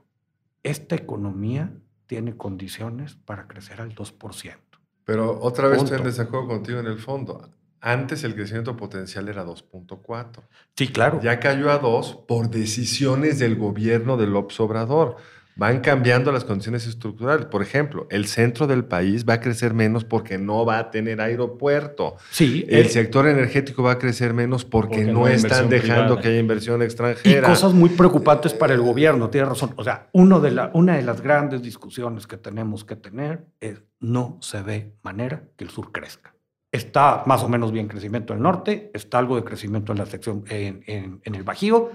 esta 0.63 0.95
economía 0.95 1.73
tiene 2.07 2.37
condiciones 2.37 3.17
para 3.17 3.49
crecer 3.49 3.81
al 3.81 3.93
2%. 3.93 4.70
Pero 5.05 5.41
otra 5.41 5.69
vez 5.69 5.83
estoy 5.83 5.99
en 5.99 6.05
desacuerdo 6.05 6.49
contigo 6.49 6.79
en 6.81 6.87
el 6.87 6.99
fondo. 6.99 7.49
Antes 7.81 8.25
el 8.25 8.35
crecimiento 8.35 8.77
potencial 8.77 9.29
era 9.29 9.45
2.4. 9.45 10.43
Sí, 10.77 10.89
claro. 10.89 11.21
Ya 11.23 11.41
cayó 11.41 11.71
a 11.71 11.79
2 11.79 12.25
por 12.29 12.51
decisiones 12.51 13.39
del 13.39 13.57
gobierno 13.57 14.17
del 14.17 14.33
López 14.33 14.61
Obrador. 14.61 15.17
Van 15.57 15.81
cambiando 15.81 16.33
las 16.33 16.45
condiciones 16.45 16.87
estructurales. 16.87 17.47
Por 17.47 17.63
ejemplo, 17.63 18.07
el 18.11 18.27
centro 18.27 18.67
del 18.67 18.85
país 18.85 19.27
va 19.29 19.35
a 19.35 19.41
crecer 19.41 19.75
menos 19.75 20.05
porque 20.05 20.39
no 20.39 20.65
va 20.65 20.79
a 20.79 20.91
tener 20.91 21.21
aeropuerto. 21.21 22.17
Sí. 22.31 22.65
El 22.69 22.87
eh, 22.87 22.89
sector 22.89 23.27
energético 23.27 23.83
va 23.83 23.93
a 23.93 23.99
crecer 23.99 24.33
menos 24.33 24.65
porque, 24.65 25.05
no, 25.05 25.29
están 25.29 25.69
dejando 25.69 26.19
que 26.19 26.29
haya 26.29 26.39
inversión 26.39 26.83
extranjera. 26.83 27.49
Y 27.49 27.51
cosas 27.51 27.75
muy 27.75 27.91
preocupantes 27.91 28.55
para 28.55 28.75
el 28.75 28.81
gobierno, 28.81 29.29
tiene 29.29 29.49
razón. 29.49 29.75
O 29.77 29.85
sea, 29.85 30.09
uno 30.13 30.41
de 30.41 30.51
la, 30.53 30.71
una 30.75 30.97
de 30.97 31.03
las 31.03 31.21
grandes 31.21 31.63
discusiones 31.63 32.27
que 32.27 32.37
tenemos 32.37 32.85
que 32.85 32.97
tener 32.97 33.45
es 33.61 33.83
no 34.01 34.39
se 34.41 34.63
ve 34.63 34.95
manera 35.03 35.45
que 35.57 35.65
el 35.65 35.71
sur 35.71 35.93
crezca. 35.93 36.35
Está 36.73 37.25
más 37.27 37.43
o 37.43 37.49
menos 37.49 37.73
bien 37.73 37.89
crecimiento 37.89 38.33
en 38.33 38.39
el 38.39 38.43
norte, 38.45 38.91
está 38.95 39.19
algo 39.19 39.37
de 39.37 39.45
crecimiento 39.45 39.93
en 39.93 39.99
la 39.99 40.07
sección 40.07 40.45
en, 40.49 40.85
en, 40.87 41.35
el 41.35 41.43
Bajío. 41.43 41.91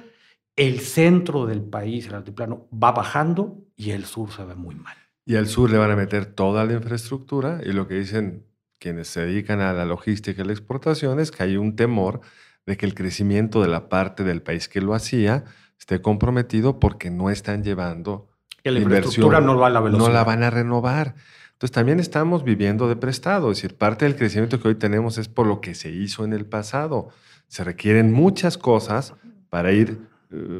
El 0.55 0.79
centro 0.79 1.45
del 1.45 1.61
país, 1.61 2.07
el 2.07 2.15
altiplano, 2.15 2.67
va 2.71 2.91
bajando 2.91 3.65
y 3.75 3.91
el 3.91 4.05
sur 4.05 4.31
se 4.31 4.43
ve 4.45 4.55
muy 4.55 4.75
mal. 4.75 4.95
Y 5.25 5.35
al 5.35 5.47
sur 5.47 5.69
le 5.69 5.77
van 5.77 5.91
a 5.91 5.95
meter 5.95 6.25
toda 6.25 6.65
la 6.65 6.73
infraestructura 6.73 7.59
y 7.63 7.73
lo 7.73 7.87
que 7.87 7.95
dicen 7.95 8.45
quienes 8.79 9.07
se 9.07 9.25
dedican 9.25 9.59
a 9.59 9.73
la 9.73 9.85
logística 9.85 10.41
y 10.41 10.45
la 10.45 10.53
exportación 10.53 11.19
es 11.19 11.31
que 11.31 11.43
hay 11.43 11.57
un 11.57 11.75
temor 11.75 12.21
de 12.65 12.77
que 12.77 12.85
el 12.85 12.93
crecimiento 12.93 13.61
de 13.61 13.67
la 13.67 13.89
parte 13.89 14.23
del 14.23 14.41
país 14.41 14.69
que 14.69 14.81
lo 14.81 14.93
hacía 14.93 15.45
esté 15.79 16.01
comprometido 16.01 16.79
porque 16.79 17.09
no 17.09 17.29
están 17.29 17.63
llevando 17.63 18.29
que 18.63 18.71
la 18.71 18.79
infraestructura 18.79 19.41
no 19.41 19.57
va 19.57 19.67
a 19.67 19.69
la 19.69 19.79
velocidad. 19.79 20.07
No 20.07 20.13
la 20.13 20.23
van 20.23 20.43
a 20.43 20.49
renovar. 20.49 21.15
Entonces 21.53 21.71
también 21.71 21.99
estamos 21.99 22.43
viviendo 22.43 22.87
de 22.87 22.95
prestado, 22.95 23.51
es 23.51 23.57
decir, 23.57 23.77
parte 23.77 24.05
del 24.05 24.15
crecimiento 24.15 24.59
que 24.59 24.67
hoy 24.67 24.75
tenemos 24.75 25.17
es 25.17 25.27
por 25.27 25.47
lo 25.47 25.61
que 25.61 25.75
se 25.75 25.89
hizo 25.89 26.25
en 26.25 26.33
el 26.33 26.45
pasado. 26.45 27.09
Se 27.47 27.63
requieren 27.63 28.11
muchas 28.11 28.57
cosas 28.57 29.13
para 29.49 29.71
ir 29.71 29.99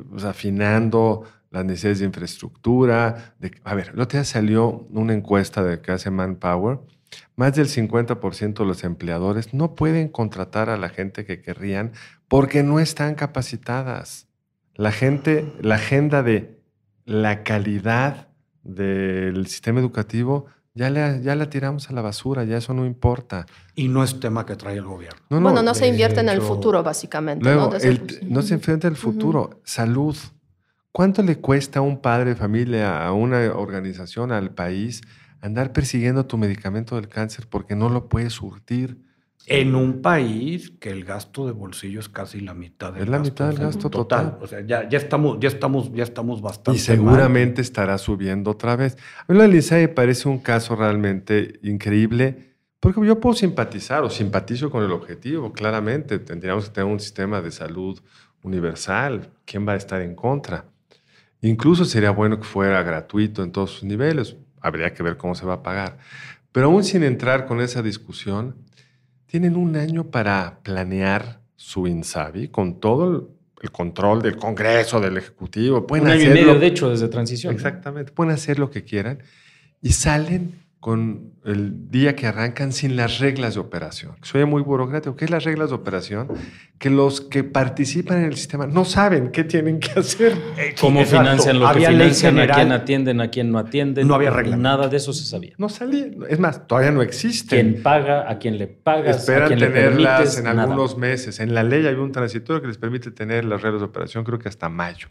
pues, 0.10 0.24
afinando 0.24 1.24
las 1.52 1.66
necesidades 1.66 2.00
de 2.00 2.06
infraestructura. 2.06 3.36
De, 3.40 3.52
a 3.64 3.74
ver, 3.76 3.92
el 3.94 4.02
otro 4.02 4.20
día 4.20 4.26
salió 4.26 4.88
una 4.90 5.14
encuesta 5.14 5.64
de 5.64 5.82
que 5.82 5.92
hace 5.92 6.12
Manpower. 6.12 6.80
Más 7.36 7.56
del 7.56 7.68
50% 7.68 8.54
de 8.60 8.66
los 8.66 8.84
empleadores 8.84 9.54
no 9.54 9.76
pueden 9.76 10.10
contratar 10.10 10.70
a 10.70 10.78
la 10.78 10.90
gente 10.90 11.26
que 11.26 11.42
querrían 11.42 11.94
porque 12.28 12.64
no 12.64 12.80
están 12.80 13.16
capacitadas. 13.16 14.28
La 14.74 14.92
gente, 14.92 15.54
la 15.62 15.76
agenda 15.76 16.24
de 16.24 16.60
la 17.06 17.44
calidad 17.44 18.30
del 18.64 19.48
sistema 19.48 19.80
educativo 19.80 20.48
ya, 20.76 20.90
le, 20.90 21.22
ya 21.22 21.36
la 21.36 21.50
tiramos 21.50 21.90
a 21.90 21.94
la 21.94 22.02
basura, 22.02 22.44
ya 22.44 22.58
eso 22.58 22.74
no 22.74 22.86
importa. 22.86 23.46
Y 23.76 23.88
no 23.88 24.04
es 24.04 24.20
tema 24.20 24.46
que 24.46 24.58
trae 24.58 24.76
el 24.76 24.84
gobierno. 24.84 25.22
bueno, 25.30 25.64
no 25.64 25.74
se 25.74 25.88
invierte 25.88 26.20
en 26.20 26.28
el 26.28 26.42
futuro, 26.42 26.84
básicamente. 26.84 27.46
Luego, 27.46 27.72
¿no? 28.24 28.42
se 28.42 28.54
enfrenta 28.54 28.90
al 28.90 28.98
futuro. 28.98 29.62
Salud. 29.64 30.18
¿Cuánto 30.92 31.24
le 31.24 31.38
cuesta 31.38 31.80
a 31.80 31.82
un 31.82 32.02
padre 32.02 32.32
de 32.32 32.36
familia, 32.36 33.06
a 33.06 33.14
una 33.14 33.54
organización, 33.54 34.32
al 34.32 34.54
país, 34.54 35.02
andar 35.42 35.72
persiguiendo 35.72 36.26
tu 36.26 36.38
medicamento 36.38 36.96
del 36.96 37.08
cáncer 37.08 37.48
porque 37.50 37.76
no 37.76 37.90
lo 37.90 38.10
puedes 38.10 38.34
surtir? 38.34 39.05
En 39.48 39.76
un 39.76 40.02
país 40.02 40.72
que 40.80 40.90
el 40.90 41.06
gasto 41.06 41.46
de 41.46 41.52
bolsillo 41.52 42.00
es 42.00 42.10
casi 42.10 42.40
la 42.40 42.56
mitad 42.56 42.94
del 42.94 43.04
es 43.04 43.10
la 43.10 43.20
mitad 43.20 43.50
del 43.50 43.60
gasto 43.60 43.92
total. 43.92 44.40
O 44.42 44.48
sea, 44.48 44.62
ya, 44.62 44.90
ya, 44.90 44.98
estamos, 44.98 45.38
ya, 45.40 45.48
estamos, 45.48 45.94
ya 45.94 46.04
estamos 46.04 46.42
bastante. 46.42 46.80
Y 46.80 46.82
seguramente 46.82 47.62
estará 47.62 48.00
subiendo 48.00 48.52
otra 48.52 48.76
vez. 48.76 48.98
A 49.28 49.32
mí 49.32 49.38
la 49.38 49.48
Lisa 49.48 49.76
me 49.76 49.88
parece 49.88 50.28
un 50.28 50.40
caso 50.40 50.76
realmente 50.76 51.60
increíble, 51.62 52.56
porque 52.80 53.06
yo 53.06 53.20
puedo 53.20 53.36
simpatizar 53.36 54.04
o 54.04 54.10
simpatizo 54.10 54.72
con 54.72 54.84
el 54.84 54.92
objetivo, 54.92 55.54
claramente. 55.54 56.18
Tendríamos 56.18 56.66
que 56.66 56.76
tener 56.76 56.92
un 56.92 57.00
sistema 57.00 57.40
de 57.40 57.52
salud 57.52 58.00
universal. 58.42 59.30
¿Quién 59.46 59.68
va 59.68 59.74
a 59.74 59.76
estar 59.76 60.02
en 60.02 60.16
contra? 60.16 60.66
Incluso 61.42 61.86
sería 61.86 62.10
bueno 62.10 62.40
que 62.40 62.46
fuera 62.46 62.82
gratuito 62.82 63.44
en 63.44 63.52
todos 63.52 63.72
sus 63.72 63.84
niveles. 63.84 64.38
Habría 64.60 64.92
que 64.94 65.04
ver 65.04 65.18
cómo 65.18 65.36
se 65.36 65.46
va 65.46 65.54
a 65.54 65.64
pagar. 65.64 66.00
Pero 66.52 66.68
aún 66.68 66.84
sin 66.84 67.04
entrar 67.04 67.46
con 67.46 67.62
esa 67.62 67.84
discusión, 67.84 68.56
tienen 69.26 69.56
un 69.56 69.76
año 69.76 70.12
para 70.12 70.60
planear 70.64 71.42
su 71.56 71.88
INSABI 71.88 72.50
con 72.50 72.80
todo 72.80 73.32
el 73.62 73.72
control 73.72 74.22
del 74.22 74.38
Congreso, 74.38 75.00
del 75.00 75.18
Ejecutivo. 75.18 75.88
Pueden 75.88 76.06
un 76.06 76.12
año 76.12 76.24
y 76.24 76.30
medio, 76.30 76.60
de 76.60 76.68
hecho, 76.68 76.90
desde 76.90 77.08
transición. 77.08 77.54
Exactamente. 77.54 78.12
Pueden 78.12 78.34
hacer 78.34 78.60
lo 78.60 78.70
que 78.70 78.84
quieran 78.84 79.24
y 79.82 79.94
salen 79.94 80.66
con 80.80 81.35
el 81.46 81.92
día 81.92 82.16
que 82.16 82.26
arrancan 82.26 82.72
sin 82.72 82.96
las 82.96 83.20
reglas 83.20 83.54
de 83.54 83.60
operación. 83.60 84.16
Soy 84.24 84.46
muy 84.46 84.64
burocrático. 84.64 85.16
¿Qué 85.16 85.26
es 85.26 85.32
las 85.32 85.44
reglas 85.44 85.70
de 85.70 85.76
operación? 85.76 86.28
Que 86.80 86.90
los 86.90 87.22
que 87.22 87.44
participan 87.44 88.20
en 88.20 88.26
el 88.26 88.36
sistema 88.36 88.66
no 88.66 88.84
saben 88.84 89.32
qué 89.32 89.44
tienen 89.44 89.80
que 89.80 90.00
hacer. 90.00 90.34
Eh, 90.58 90.74
¿Cómo 90.80 91.06
financian 91.06 91.60
lo 91.60 91.72
que 91.72 91.86
financian, 91.86 92.40
a 92.40 92.48
quién 92.48 92.72
atienden, 92.72 93.22
a 93.22 93.30
quién 93.30 93.52
no 93.52 93.60
atienden? 93.60 94.08
No 94.08 94.16
había 94.16 94.32
reglas. 94.32 94.58
Nada 94.58 94.88
de 94.88 94.98
eso 94.98 95.14
se 95.14 95.24
sabía. 95.24 95.54
No 95.58 95.70
salía. 95.70 96.08
Es 96.28 96.40
más, 96.40 96.66
todavía 96.66 96.92
no 96.92 97.04
existe. 97.04 97.56
¿Quién 97.56 97.84
paga? 97.84 98.30
¿A 98.30 98.40
quién 98.40 98.58
le 98.58 98.68
pagas? 98.68 99.18
Esperan 99.18 99.44
a 99.44 99.48
quién 99.48 99.60
tenerlas 99.60 100.40
en 100.40 100.48
algunos 100.48 100.98
meses. 100.98 101.40
En 101.40 101.54
la 101.54 101.64
ley 101.64 101.86
hay 101.86 101.94
un 101.94 102.12
transitorio 102.12 102.62
que 102.62 102.68
les 102.68 102.80
permite 102.80 103.12
tener 103.12 103.46
las 103.46 103.62
reglas 103.62 103.82
de 103.82 103.86
operación, 103.86 104.24
creo 104.24 104.40
que 104.40 104.50
hasta 104.50 104.68
mayo. 104.68 105.10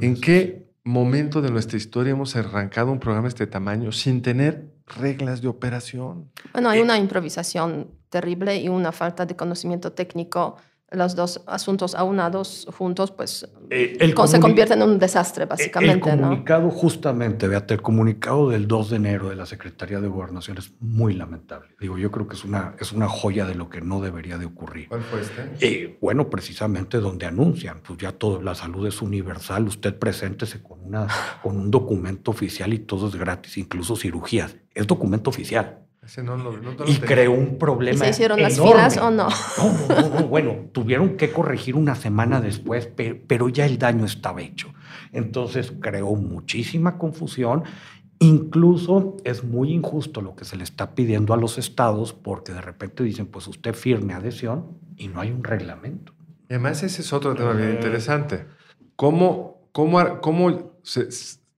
¿En 0.00 0.20
qué 0.20 0.70
momento 0.84 1.40
de 1.40 1.50
nuestra 1.50 1.76
historia 1.76 2.12
hemos 2.12 2.36
arrancado 2.36 2.90
un 2.90 2.98
programa 2.98 3.24
de 3.24 3.30
este 3.30 3.46
tamaño 3.46 3.92
sin 3.92 4.22
tener 4.22 4.64
reglas 4.96 5.40
de 5.40 5.48
operación. 5.48 6.30
Bueno, 6.52 6.70
hay 6.70 6.80
una 6.80 6.98
improvisación 6.98 7.90
terrible 8.08 8.56
y 8.56 8.68
una 8.68 8.92
falta 8.92 9.24
de 9.26 9.36
conocimiento 9.36 9.92
técnico 9.92 10.56
los 10.92 11.14
dos 11.14 11.42
asuntos 11.46 11.94
aunados 11.94 12.66
juntos, 12.76 13.12
pues 13.12 13.48
eh, 13.70 13.96
se 14.26 14.40
convierte 14.40 14.74
en 14.74 14.82
un 14.82 14.98
desastre, 14.98 15.44
básicamente. 15.44 16.10
El 16.10 16.18
comunicado, 16.18 16.70
justamente, 16.70 17.46
Beate, 17.46 17.74
el 17.74 17.82
comunicado 17.82 18.50
del 18.50 18.66
2 18.66 18.90
de 18.90 18.96
enero 18.96 19.28
de 19.28 19.36
la 19.36 19.46
Secretaría 19.46 20.00
de 20.00 20.08
Gobernación 20.08 20.58
es 20.58 20.72
muy 20.80 21.14
lamentable. 21.14 21.68
Digo, 21.80 21.96
yo 21.96 22.10
creo 22.10 22.26
que 22.26 22.34
es 22.34 22.44
una, 22.44 22.74
es 22.80 22.92
una 22.92 23.08
joya 23.08 23.46
de 23.46 23.54
lo 23.54 23.70
que 23.70 23.80
no 23.80 24.00
debería 24.00 24.36
de 24.36 24.46
ocurrir. 24.46 24.88
¿Cuál 24.88 25.02
fue 25.02 25.20
este? 25.20 25.50
Eh, 25.60 25.98
bueno, 26.00 26.28
precisamente 26.28 26.98
donde 26.98 27.26
anuncian, 27.26 27.80
pues 27.86 27.98
ya 27.98 28.12
todo, 28.12 28.42
la 28.42 28.56
salud 28.56 28.86
es 28.86 29.00
universal, 29.00 29.68
usted 29.68 29.96
preséntese 29.96 30.60
con, 30.60 30.84
una, 30.84 31.06
con 31.42 31.56
un 31.56 31.70
documento 31.70 32.32
oficial 32.32 32.72
y 32.72 32.80
todo 32.80 33.08
es 33.08 33.14
gratis, 33.14 33.58
incluso 33.58 33.94
cirugías. 33.94 34.56
Es 34.74 34.86
documento 34.86 35.30
oficial 35.30 35.78
y 36.86 36.96
creó 36.96 37.32
un 37.32 37.58
problema. 37.58 38.04
¿Se 38.04 38.10
hicieron 38.10 38.40
las 38.40 38.58
filas 38.58 38.96
o 38.96 39.10
no? 39.10 39.28
No, 39.88 40.08
no, 40.08 40.28
Bueno, 40.28 40.68
tuvieron 40.72 41.16
que 41.16 41.30
corregir 41.30 41.76
una 41.76 41.94
semana 41.94 42.40
después, 42.40 42.88
pero 43.26 43.48
ya 43.48 43.66
el 43.66 43.78
daño 43.78 44.06
estaba 44.06 44.40
hecho. 44.40 44.72
Entonces 45.12 45.72
creó 45.80 46.14
muchísima 46.16 46.98
confusión. 46.98 47.64
Incluso 48.18 49.16
es 49.24 49.44
muy 49.44 49.72
injusto 49.72 50.20
lo 50.20 50.34
que 50.34 50.44
se 50.44 50.56
le 50.56 50.64
está 50.64 50.94
pidiendo 50.94 51.32
a 51.32 51.36
los 51.36 51.58
estados 51.58 52.12
porque 52.12 52.52
de 52.52 52.60
repente 52.60 53.04
dicen, 53.04 53.26
pues 53.26 53.46
usted 53.46 53.74
firme 53.74 54.14
adhesión 54.14 54.78
y 54.96 55.08
no 55.08 55.20
hay 55.20 55.30
un 55.30 55.44
reglamento. 55.44 56.12
Y 56.48 56.54
además 56.54 56.82
ese 56.82 57.02
es 57.02 57.12
otro 57.12 57.34
tema 57.34 57.52
bien 57.52 57.72
interesante. 57.72 58.46
¿Cómo, 58.96 59.68
cómo, 59.72 60.20
cómo 60.20 60.72
se 60.82 61.08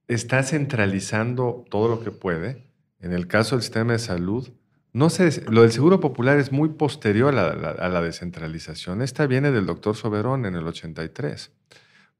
está 0.06 0.42
centralizando 0.42 1.64
todo 1.70 1.88
lo 1.88 2.00
que 2.04 2.10
puede? 2.10 2.71
En 3.02 3.12
el 3.12 3.26
caso 3.26 3.56
del 3.56 3.62
sistema 3.62 3.92
de 3.92 3.98
salud, 3.98 4.48
no 4.92 5.10
sé, 5.10 5.44
lo 5.50 5.62
del 5.62 5.72
seguro 5.72 6.00
popular 6.00 6.38
es 6.38 6.52
muy 6.52 6.70
posterior 6.70 7.34
a 7.36 7.88
la, 7.88 8.02
descentralización. 8.02 9.02
Esta 9.02 9.26
viene 9.26 9.50
del 9.50 9.66
doctor 9.66 9.96
Soberón 9.96 10.44
en 10.46 10.54
el 10.54 10.66
83. 10.66 11.50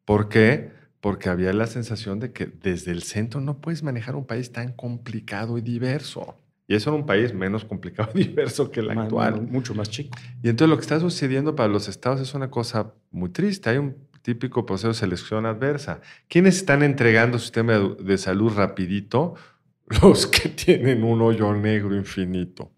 ¿Por 0.05 0.29
qué? 0.29 0.73
Porque 1.01 1.29
había 1.29 1.53
la 1.53 1.67
sensación 1.67 2.19
de 2.19 2.33
que 2.33 2.47
desde 2.47 2.91
el 2.93 3.03
centro 3.03 3.41
no 3.41 3.61
puedes 3.61 3.83
manejar 3.83 4.17
un 4.17 4.27
país 4.27 4.53
tan 4.53 4.73
complicado 4.73 5.59
y 5.59 5.61
diverso. 5.61 6.39
Y 6.67 6.75
eso 6.75 6.91
era 6.91 6.99
un 6.99 7.07
país 7.07 7.35
menos 7.35 7.65
complicado 7.65 8.11
y 8.15 8.25
diverso 8.25 8.71
que 8.71 8.81
el 8.81 8.91
actual. 8.91 9.43
Mucho 9.43 9.75
más 9.75 9.91
chico. 9.91 10.17
Y 10.43 10.49
entonces 10.49 10.71
lo 10.71 10.77
que 10.77 10.83
está 10.83 10.99
sucediendo 10.99 11.55
para 11.55 11.69
los 11.69 11.89
estados 11.89 12.21
es 12.21 12.33
una 12.33 12.51
cosa 12.51 12.95
muy 13.11 13.29
triste. 13.29 13.69
Hay 13.69 13.77
un 13.77 13.97
típico 14.23 14.65
proceso 14.65 14.89
de 14.89 14.95
selección 14.95 15.45
adversa. 15.45 16.01
¿Quiénes 16.29 16.57
están 16.57 16.83
entregando 16.83 17.39
su 17.39 17.45
sistema 17.45 17.79
de 17.79 18.17
salud 18.17 18.53
rapidito? 18.57 19.35
los 20.03 20.27
que 20.27 20.49
tienen 20.49 21.05
un 21.05 21.21
hoyo 21.23 21.55
negro 21.55 21.97
infinito. 21.97 22.73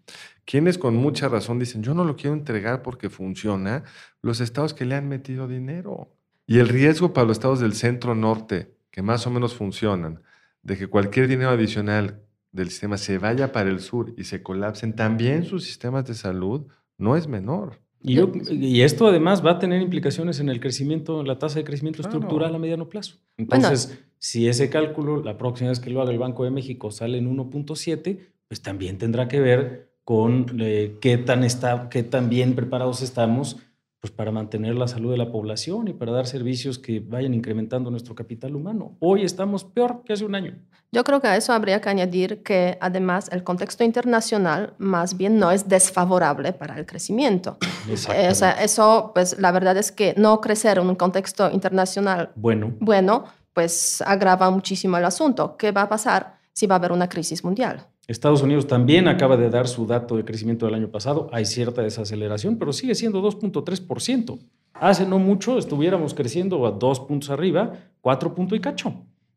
Quienes 0.45 0.77
con 0.77 0.95
mucha 0.95 1.27
razón 1.27 1.57
dicen, 1.59 1.81
yo 1.81 1.93
no 1.93 2.05
lo 2.05 2.15
quiero 2.15 2.35
entregar 2.35 2.83
porque 2.83 3.09
funciona, 3.09 3.83
los 4.21 4.41
estados 4.41 4.73
que 4.73 4.85
le 4.85 4.95
han 4.95 5.07
metido 5.07 5.47
dinero. 5.47 6.15
Y 6.45 6.59
el 6.59 6.69
riesgo 6.69 7.13
para 7.13 7.27
los 7.27 7.37
estados 7.37 7.59
del 7.59 7.73
centro 7.73 8.13
norte, 8.13 8.75
que 8.91 9.01
más 9.01 9.25
o 9.25 9.31
menos 9.31 9.55
funcionan, 9.55 10.21
de 10.61 10.77
que 10.77 10.87
cualquier 10.87 11.27
dinero 11.27 11.49
adicional 11.49 12.21
del 12.51 12.69
sistema 12.69 12.97
se 12.97 13.17
vaya 13.17 13.51
para 13.51 13.69
el 13.69 13.79
sur 13.79 14.13
y 14.17 14.23
se 14.25 14.43
colapsen 14.43 14.95
también 14.95 15.43
sus 15.43 15.63
sistemas 15.63 16.05
de 16.05 16.13
salud, 16.13 16.67
no 16.97 17.17
es 17.17 17.27
menor. 17.27 17.81
Y, 18.01 18.81
esto 18.81 19.07
además 19.07 19.43
va 19.43 19.51
a 19.51 19.59
tener 19.59 19.81
implicaciones 19.81 20.39
en 20.39 20.49
el 20.49 20.59
crecimiento, 20.59 21.21
en 21.21 21.27
la 21.27 21.39
tasa 21.39 21.57
de 21.57 21.65
crecimiento 21.65 22.03
estructural 22.03 22.53
a 22.53 22.59
mediano 22.59 22.87
plazo. 22.87 23.15
Entonces, 23.35 24.04
si 24.25 24.47
ese 24.47 24.71
cálculo, 24.71 25.21
la 25.21 25.37
próxima 25.37 25.69
vez 25.69 25.79
que 25.79 25.91
lo 25.91 26.01
haga 26.01 26.11
el 26.11 26.17
Banco 26.17 26.45
de 26.45 26.49
México, 26.49 26.89
sale 26.89 27.19
en 27.19 27.29
1.7, 27.29 28.17
pues 28.47 28.59
también 28.59 28.97
tendrá 28.97 29.27
que 29.27 29.39
ver 29.39 29.91
con 30.03 30.47
eh, 30.59 30.97
qué, 30.99 31.19
tan 31.19 31.43
está, 31.43 31.89
qué 31.89 32.01
tan 32.01 32.27
bien 32.27 32.55
preparados 32.55 33.03
estamos 33.03 33.57
pues 33.99 34.11
para 34.11 34.31
mantener 34.31 34.73
la 34.73 34.87
salud 34.87 35.11
de 35.11 35.17
la 35.17 35.31
población 35.31 35.87
y 35.89 35.93
para 35.93 36.11
dar 36.11 36.25
servicios 36.25 36.79
que 36.79 37.01
vayan 37.01 37.35
incrementando 37.35 37.91
nuestro 37.91 38.15
capital 38.15 38.55
humano. 38.55 38.97
Hoy 38.99 39.23
estamos 39.23 39.63
peor 39.63 40.01
que 40.03 40.13
hace 40.13 40.25
un 40.25 40.33
año. 40.33 40.57
Yo 40.91 41.03
creo 41.03 41.21
que 41.21 41.27
a 41.27 41.35
eso 41.35 41.53
habría 41.53 41.79
que 41.79 41.89
añadir 41.89 42.41
que 42.41 42.79
además 42.81 43.29
el 43.31 43.43
contexto 43.43 43.83
internacional 43.83 44.73
más 44.79 45.17
bien 45.17 45.37
no 45.37 45.51
es 45.51 45.69
desfavorable 45.69 46.51
para 46.51 46.79
el 46.79 46.87
crecimiento. 46.87 47.57
Eh, 47.87 48.29
o 48.31 48.35
sea, 48.35 48.51
eso, 48.63 49.11
pues 49.13 49.39
la 49.39 49.51
verdad 49.51 49.77
es 49.77 49.91
que 49.91 50.15
no 50.17 50.41
crecer 50.41 50.79
en 50.79 50.87
un 50.87 50.95
contexto 50.95 51.51
internacional 51.51 52.31
bueno, 52.35 52.73
bueno 52.79 53.25
pues 53.55 54.03
agrava 54.05 54.51
muchísimo 54.51 54.97
el 54.97 55.05
asunto. 55.05 55.55
¿Qué 55.57 55.71
va 55.71 55.83
a 55.83 55.89
pasar 55.89 56.39
si 56.51 56.67
va 56.67 56.75
a 56.75 56.77
haber 56.77 56.91
una 56.91 57.07
crisis 57.07 57.43
mundial? 57.43 57.87
Estados 58.05 58.43
Unidos 58.43 58.67
también 58.67 59.07
acaba 59.07 59.37
de 59.37 59.49
dar 59.49 59.67
su 59.67 59.87
dato 59.87 60.17
de 60.17 60.25
crecimiento 60.25 60.65
del 60.65 60.75
año 60.75 60.91
pasado. 60.91 61.29
Hay 61.31 61.45
cierta 61.45 61.81
desaceleración, 61.81 62.57
pero 62.57 62.73
sigue 62.73 62.93
siendo 62.93 63.23
2.3%. 63.23 64.37
Hace 64.73 65.07
no 65.07 65.19
mucho 65.19 65.57
estuviéramos 65.57 66.13
creciendo 66.13 66.67
a 66.67 66.71
dos 66.71 66.99
puntos 66.99 67.29
arriba, 67.29 67.73
cuatro 68.01 68.35
puntos 68.35 68.57
y 68.57 68.61
cacho. 68.61 68.93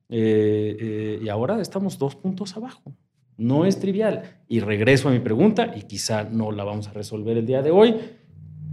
Eh, 0.09 0.76
eh, 0.81 1.20
y 1.22 1.28
ahora 1.28 1.61
estamos 1.61 1.96
dos 1.96 2.16
puntos 2.16 2.57
abajo. 2.57 2.92
No 3.37 3.64
es 3.64 3.78
trivial. 3.78 4.40
Y 4.48 4.59
regreso 4.59 5.09
a 5.09 5.12
mi 5.12 5.20
pregunta, 5.20 5.72
y 5.76 5.83
quizá 5.83 6.24
no 6.24 6.50
la 6.50 6.64
vamos 6.64 6.88
a 6.88 6.92
resolver 6.92 7.38
el 7.38 7.46
día 7.46 7.62
de 7.62 7.70
hoy. 7.70 7.94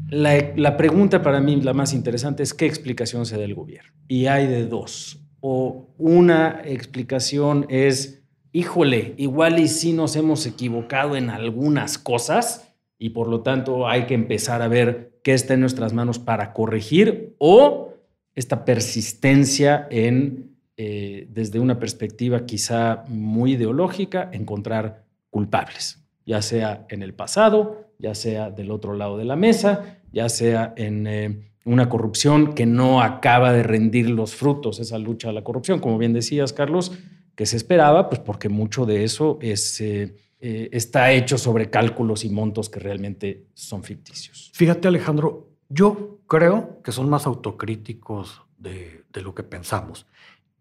La, 0.10 0.34
la 0.56 0.76
pregunta 0.76 1.22
para 1.22 1.40
mí, 1.40 1.62
la 1.62 1.74
más 1.74 1.94
interesante, 1.94 2.42
es 2.42 2.56
qué 2.56 2.66
explicación 2.66 3.28
se 3.28 3.38
da 3.38 3.44
el 3.44 3.54
gobierno. 3.54 3.92
Y 4.08 4.26
hay 4.26 4.48
de 4.48 4.66
dos. 4.66 5.25
O 5.48 5.94
una 6.00 6.64
explicación 6.66 7.68
es 7.70 8.24
híjole, 8.52 9.14
igual 9.18 9.60
y 9.60 9.68
sí 9.68 9.94
nos 9.94 10.16
hemos 10.16 10.48
equivocado 10.48 11.16
en 11.16 11.30
algunas 11.30 12.00
cosas 12.00 12.74
y 12.98 13.10
por 13.10 13.28
lo 13.28 13.42
tanto 13.42 13.88
hay 13.88 14.08
que 14.08 14.16
empezar 14.16 14.64
a 14.64 14.70
ver 14.70 15.20
qué 15.24 15.34
está 15.34 15.54
en 15.54 15.60
nuestras 15.60 15.94
manos 15.94 16.18
para 16.18 16.52
corregir 16.52 17.36
o 17.38 17.94
esta 18.34 18.66
persistencia 18.66 19.88
en, 19.92 20.56
eh, 20.78 21.28
desde 21.30 21.60
una 21.60 21.78
perspectiva 21.78 22.48
quizá 22.48 23.04
muy 23.08 23.54
ideológica, 23.54 24.30
encontrar 24.32 25.04
culpables, 25.30 26.04
ya 26.26 26.42
sea 26.42 26.88
en 26.90 27.04
el 27.04 27.14
pasado, 27.14 27.92
ya 28.00 28.16
sea 28.16 28.50
del 28.50 28.72
otro 28.72 28.96
lado 28.96 29.18
de 29.18 29.26
la 29.26 29.36
mesa, 29.36 30.00
ya 30.12 30.28
sea 30.28 30.74
en... 30.76 31.06
Eh, 31.06 31.55
una 31.66 31.90
corrupción 31.90 32.54
que 32.54 32.66
no 32.66 33.02
acaba 33.02 33.52
de 33.52 33.64
rendir 33.64 34.10
los 34.10 34.36
frutos, 34.36 34.80
esa 34.80 35.00
lucha 35.00 35.30
a 35.30 35.34
la 35.34 35.44
corrupción, 35.44 35.80
como 35.80 35.98
bien 35.98 36.14
decías, 36.14 36.54
Carlos, 36.54 36.94
que 37.36 37.46
se 37.46 37.58
esperaba, 37.58 38.08
pues 38.08 38.22
porque 38.22 38.50
mucho 38.50 38.86
de 38.86 39.04
eso 39.04 39.40
es, 39.42 39.82
eh, 39.82 40.16
eh, 40.40 40.70
está 40.72 41.12
hecho 41.12 41.38
sobre 41.38 41.70
cálculos 41.72 42.24
y 42.24 42.30
montos 42.30 42.70
que 42.70 42.80
realmente 42.80 43.48
son 43.56 43.84
ficticios. 43.84 44.52
Fíjate, 44.54 44.88
Alejandro, 44.88 45.50
yo 45.68 46.20
creo 46.28 46.82
que 46.84 46.92
son 46.92 47.10
más 47.10 47.26
autocríticos 47.26 48.44
de, 48.58 49.04
de 49.12 49.22
lo 49.22 49.34
que 49.34 49.44
pensamos. 49.44 50.06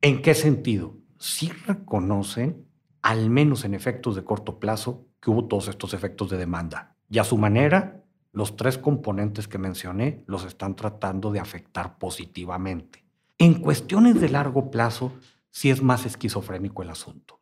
¿En 0.01 0.23
qué 0.23 0.35
sentido? 0.35 0.97
Sí 1.19 1.53
reconocen, 1.67 2.67
al 3.03 3.29
menos 3.29 3.67
en 3.67 3.75
efectos 3.75 4.17
de 4.17 4.25
corto 4.25 4.59
plazo, 4.59 5.07
que 5.21 5.31
hubo 5.31 5.45
todos 5.47 5.69
estos 5.69 5.93
efectos 5.93 6.31
de 6.31 6.39
demanda. 6.39 6.97
Y 7.11 7.19
a 7.19 7.25
su 7.25 7.37
manera, 7.37 8.04
los 8.35 8.57
tres 8.57 8.77
componentes 8.79 9.47
que 9.49 9.59
mencioné 9.59 10.25
los 10.27 10.45
están 10.45 10.75
tratando 10.75 11.31
de 11.31 11.39
afectar 11.39 11.99
positivamente. 11.99 13.05
En 13.39 13.55
cuestiones 13.55 14.21
de 14.21 14.29
largo 14.29 14.71
plazo, 14.71 15.13
sí 15.51 15.71
es 15.71 15.83
más 15.83 16.05
esquizofrénico 16.05 16.83
el 16.83 16.91
asunto. 16.91 17.41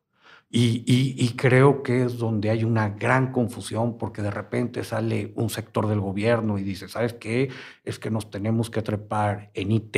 Y, 0.55 1.33
creo 1.35 1.81
que 1.81 2.03
es 2.03 2.19
donde 2.19 2.51
hay 2.51 2.63
una 2.63 2.89
gran 2.89 3.31
confusión 3.31 3.97
porque 3.97 4.21
de 4.21 4.29
repente 4.29 4.83
sale 4.83 5.33
un 5.35 5.49
sector 5.49 5.87
del 5.87 5.99
gobierno 5.99 6.59
y 6.59 6.63
dice, 6.63 6.87
¿sabes 6.87 7.13
qué? 7.13 7.49
Es 7.83 7.97
que 7.97 8.11
nos 8.11 8.29
tenemos 8.29 8.69
que 8.69 8.83
trepar 8.83 9.49
en 9.55 9.71
IT 9.71 9.95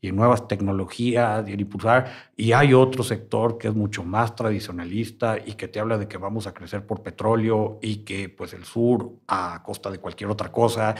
y 0.00 0.08
en 0.08 0.16
nuevas 0.16 0.48
tecnologías 0.48 1.48
y 1.48 1.52
en 1.52 1.60
impulsar. 1.60 2.32
Y 2.36 2.50
hay 2.50 2.74
otro 2.74 3.04
sector 3.04 3.56
que 3.56 3.68
es 3.68 3.74
mucho 3.76 4.02
más 4.02 4.34
tradicionalista 4.34 5.38
y 5.38 5.52
que 5.52 5.68
te 5.68 5.78
habla 5.78 5.96
de 5.96 6.08
que 6.08 6.18
vamos 6.18 6.48
a 6.48 6.54
crecer 6.54 6.84
por 6.84 7.04
petróleo 7.04 7.78
y 7.80 7.98
que 7.98 8.28
pues 8.28 8.52
el 8.52 8.64
sur 8.64 9.12
a 9.28 9.62
costa 9.62 9.92
de 9.92 9.98
cualquier 9.98 10.28
otra 10.28 10.50
cosa 10.50 10.96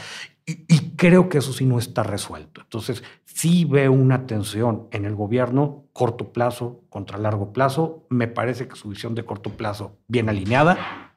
y, 0.46 0.83
creo 1.04 1.28
que 1.28 1.36
eso 1.36 1.52
sí 1.52 1.66
no 1.66 1.78
está 1.78 2.02
resuelto. 2.02 2.62
Entonces, 2.62 3.04
sí 3.26 3.66
veo 3.66 3.92
una 3.92 4.26
tensión 4.26 4.88
en 4.90 5.04
el 5.04 5.14
gobierno, 5.14 5.84
corto 5.92 6.32
plazo 6.32 6.80
contra 6.88 7.18
largo 7.18 7.52
plazo. 7.52 8.06
Me 8.08 8.26
parece 8.26 8.68
que 8.68 8.74
su 8.74 8.88
visión 8.88 9.14
de 9.14 9.22
corto 9.22 9.50
plazo 9.50 9.98
bien 10.08 10.30
alineada 10.30 11.12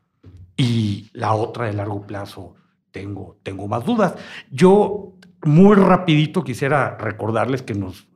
y 0.58 1.10
la 1.14 1.34
otra 1.34 1.68
de 1.68 1.74
largo 1.74 2.06
plazo 2.06 2.56
tengo, 2.92 3.38
tengo 3.44 3.70
más 3.70 3.86
dudas. 3.86 4.16
Yo 4.52 5.14
muy 5.46 5.78
rapidito 5.78 6.44
quisiera 6.44 6.98
recordarles 6.98 7.62
que 7.62 7.74
nos, 7.74 8.10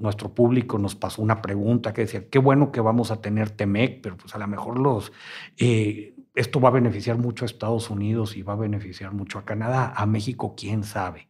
nuestro 0.00 0.34
público 0.34 0.76
nos 0.76 0.96
pasó 0.96 1.22
una 1.22 1.40
pregunta 1.40 1.92
que 1.92 2.00
decía, 2.00 2.28
qué 2.30 2.40
bueno 2.40 2.72
que 2.72 2.80
vamos 2.80 3.12
a 3.12 3.20
tener 3.20 3.50
TEMEC, 3.50 4.00
pero 4.02 4.16
pues 4.16 4.34
a 4.34 4.38
lo 4.38 4.48
mejor 4.48 4.76
los... 4.76 5.12
Eh, 5.56 6.16
esto 6.34 6.60
va 6.60 6.68
a 6.70 6.72
beneficiar 6.72 7.18
mucho 7.18 7.44
a 7.44 7.46
Estados 7.46 7.90
Unidos 7.90 8.36
y 8.36 8.42
va 8.42 8.54
a 8.54 8.56
beneficiar 8.56 9.12
mucho 9.12 9.38
a 9.38 9.44
Canadá, 9.44 9.92
a 9.94 10.06
México, 10.06 10.54
quién 10.56 10.84
sabe. 10.84 11.28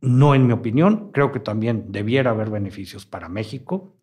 No 0.00 0.34
en 0.34 0.46
mi 0.46 0.52
opinión, 0.52 1.10
creo 1.12 1.32
que 1.32 1.40
también 1.40 1.86
debiera 1.88 2.30
haber 2.30 2.50
beneficios 2.50 3.06
para 3.06 3.28
México. 3.28 3.96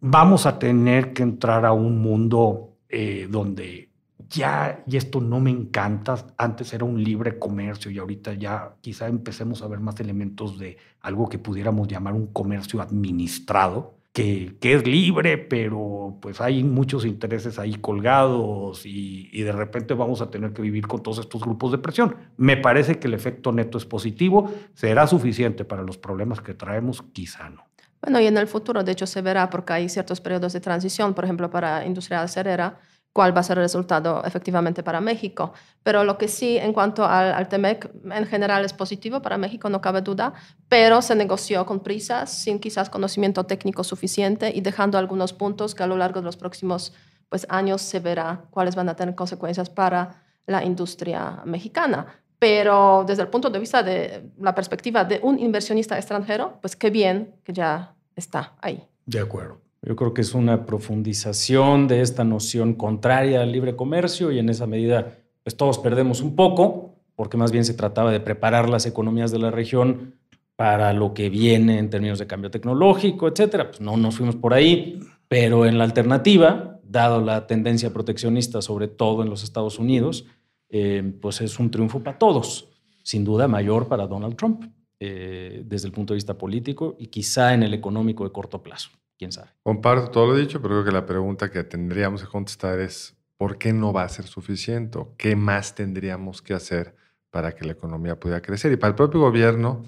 Vamos 0.00 0.46
a 0.46 0.58
tener 0.58 1.12
que 1.12 1.22
entrar 1.22 1.66
a 1.66 1.72
un 1.72 2.00
mundo 2.00 2.78
eh, 2.88 3.26
donde 3.30 3.90
ya, 4.28 4.82
y 4.86 4.96
esto 4.96 5.20
no 5.20 5.40
me 5.40 5.50
encanta, 5.50 6.26
antes 6.38 6.72
era 6.72 6.84
un 6.84 7.02
libre 7.02 7.38
comercio 7.38 7.90
y 7.90 7.98
ahorita 7.98 8.34
ya 8.34 8.76
quizá 8.80 9.08
empecemos 9.08 9.62
a 9.62 9.68
ver 9.68 9.80
más 9.80 10.00
elementos 10.00 10.58
de 10.58 10.78
algo 11.00 11.28
que 11.28 11.38
pudiéramos 11.38 11.86
llamar 11.88 12.14
un 12.14 12.28
comercio 12.28 12.80
administrado, 12.80 13.98
que, 14.12 14.58
es 14.60 14.86
libre, 14.86 15.38
pero 15.38 16.18
pues 16.20 16.40
hay 16.40 16.62
muchos 16.62 17.06
intereses 17.06 17.58
ahí 17.58 17.74
colgados 17.76 18.84
y, 18.84 19.42
de 19.42 19.52
repente 19.52 19.94
vamos 19.94 20.20
a 20.20 20.30
tener 20.30 20.52
que 20.52 20.62
vivir 20.62 20.86
con 20.86 21.02
todos 21.02 21.18
estos 21.18 21.40
grupos 21.42 21.72
de 21.72 21.78
presión. 21.78 22.16
Me 22.36 22.56
parece 22.56 22.98
que 22.98 23.08
el 23.08 23.14
efecto 23.14 23.52
neto 23.52 23.78
es 23.78 23.86
positivo, 23.86 24.52
será 24.74 25.06
suficiente 25.06 25.64
para 25.64 25.82
los 25.82 25.96
problemas 25.96 26.40
que 26.40 26.54
traemos, 26.54 27.02
quizá 27.12 27.48
no. 27.48 27.64
Bueno, 28.02 28.20
y 28.20 28.26
en 28.26 28.36
el 28.36 28.48
futuro, 28.48 28.82
de 28.82 28.92
hecho, 28.92 29.06
se 29.06 29.22
verá 29.22 29.48
porque 29.48 29.72
hay 29.72 29.88
ciertos 29.88 30.20
periodos 30.20 30.52
de 30.52 30.60
transición, 30.60 31.14
por 31.14 31.24
ejemplo, 31.24 31.50
para 31.50 31.86
industria 31.86 32.20
acerera, 32.20 32.80
cuál 33.12 33.36
va 33.36 33.40
a 33.40 33.44
ser 33.44 33.58
el 33.58 33.64
resultado 33.64 34.22
efectivamente 34.24 34.82
para 34.82 35.00
México. 35.00 35.52
Pero 35.82 36.04
lo 36.04 36.16
que 36.18 36.28
sí, 36.28 36.56
en 36.56 36.72
cuanto 36.72 37.04
al, 37.04 37.32
al, 37.32 37.48
TEMEC, 37.48 37.90
en 38.10 38.26
general 38.26 38.64
es 38.64 38.72
positivo 38.72 39.20
para 39.20 39.38
México, 39.38 39.68
no 39.68 39.80
cabe 39.80 40.00
duda, 40.00 40.32
pero 40.68 41.02
se 41.02 41.14
negoció 41.14 41.66
con 41.66 41.80
prisas, 41.80 42.32
sin 42.32 42.58
quizás 42.58 42.88
conocimiento 42.88 43.44
técnico 43.44 43.84
suficiente 43.84 44.50
y 44.54 44.60
dejando 44.60 44.98
algunos 44.98 45.32
puntos 45.32 45.74
que 45.74 45.82
a 45.82 45.86
lo 45.86 45.96
largo 45.96 46.20
de 46.20 46.24
los 46.24 46.36
próximos 46.36 46.94
pues, 47.28 47.46
años 47.48 47.82
se 47.82 48.00
verá 48.00 48.44
cuáles 48.50 48.74
van 48.74 48.88
a 48.88 48.94
tener 48.94 49.14
consecuencias 49.14 49.70
para 49.70 50.22
la 50.46 50.64
industria 50.64 51.42
mexicana. 51.44 52.06
Pero 52.38 53.04
desde 53.06 53.22
el 53.22 53.28
punto 53.28 53.50
de 53.50 53.58
vista 53.58 53.82
de 53.82 54.32
la 54.38 54.54
perspectiva 54.54 55.04
de 55.04 55.20
un 55.22 55.38
inversionista 55.38 55.96
extranjero, 55.96 56.58
pues 56.60 56.76
qué 56.76 56.90
bien 56.90 57.36
que 57.44 57.52
ya 57.52 57.94
está 58.16 58.54
ahí. 58.60 58.86
De 59.06 59.20
acuerdo. 59.20 59.61
Yo 59.84 59.96
creo 59.96 60.14
que 60.14 60.20
es 60.20 60.32
una 60.32 60.64
profundización 60.64 61.88
de 61.88 62.02
esta 62.02 62.22
noción 62.22 62.74
contraria 62.74 63.42
al 63.42 63.50
libre 63.50 63.74
comercio 63.74 64.30
y 64.30 64.38
en 64.38 64.48
esa 64.48 64.66
medida 64.68 65.18
pues 65.42 65.56
todos 65.56 65.78
perdemos 65.78 66.22
un 66.22 66.36
poco, 66.36 66.94
porque 67.16 67.36
más 67.36 67.50
bien 67.50 67.64
se 67.64 67.74
trataba 67.74 68.12
de 68.12 68.20
preparar 68.20 68.68
las 68.68 68.86
economías 68.86 69.32
de 69.32 69.40
la 69.40 69.50
región 69.50 70.14
para 70.54 70.92
lo 70.92 71.14
que 71.14 71.30
viene 71.30 71.80
en 71.80 71.90
términos 71.90 72.20
de 72.20 72.28
cambio 72.28 72.50
tecnológico, 72.50 73.26
etcétera. 73.26 73.70
Pues 73.70 73.80
no 73.80 73.96
nos 73.96 74.16
fuimos 74.16 74.36
por 74.36 74.54
ahí, 74.54 75.00
pero 75.26 75.66
en 75.66 75.78
la 75.78 75.84
alternativa, 75.84 76.78
dado 76.84 77.20
la 77.20 77.48
tendencia 77.48 77.92
proteccionista, 77.92 78.62
sobre 78.62 78.86
todo 78.86 79.24
en 79.24 79.30
los 79.30 79.42
Estados 79.42 79.80
Unidos, 79.80 80.26
eh, 80.68 81.12
pues 81.20 81.40
es 81.40 81.58
un 81.58 81.72
triunfo 81.72 81.98
para 82.00 82.18
todos, 82.18 82.68
sin 83.02 83.24
duda 83.24 83.48
mayor 83.48 83.88
para 83.88 84.06
Donald 84.06 84.36
Trump, 84.36 84.62
eh, 85.00 85.64
desde 85.66 85.88
el 85.88 85.92
punto 85.92 86.12
de 86.12 86.18
vista 86.18 86.38
político 86.38 86.94
y 87.00 87.08
quizá 87.08 87.52
en 87.52 87.64
el 87.64 87.74
económico 87.74 88.22
de 88.22 88.30
corto 88.30 88.62
plazo 88.62 88.90
quién 89.22 89.30
sabe. 89.30 89.50
Comparto 89.62 90.10
todo 90.10 90.26
lo 90.26 90.34
dicho, 90.34 90.60
pero 90.60 90.74
creo 90.74 90.84
que 90.84 90.90
la 90.90 91.06
pregunta 91.06 91.48
que 91.48 91.62
tendríamos 91.62 92.22
que 92.22 92.28
contestar 92.28 92.80
es, 92.80 93.16
¿por 93.36 93.56
qué 93.56 93.72
no 93.72 93.92
va 93.92 94.02
a 94.02 94.08
ser 94.08 94.26
suficiente? 94.26 94.98
¿Qué 95.16 95.36
más 95.36 95.76
tendríamos 95.76 96.42
que 96.42 96.54
hacer 96.54 96.96
para 97.30 97.52
que 97.52 97.64
la 97.64 97.72
economía 97.72 98.18
pudiera 98.18 98.42
crecer? 98.42 98.72
Y 98.72 98.76
para 98.76 98.88
el 98.88 98.94
propio 98.96 99.20
gobierno, 99.20 99.84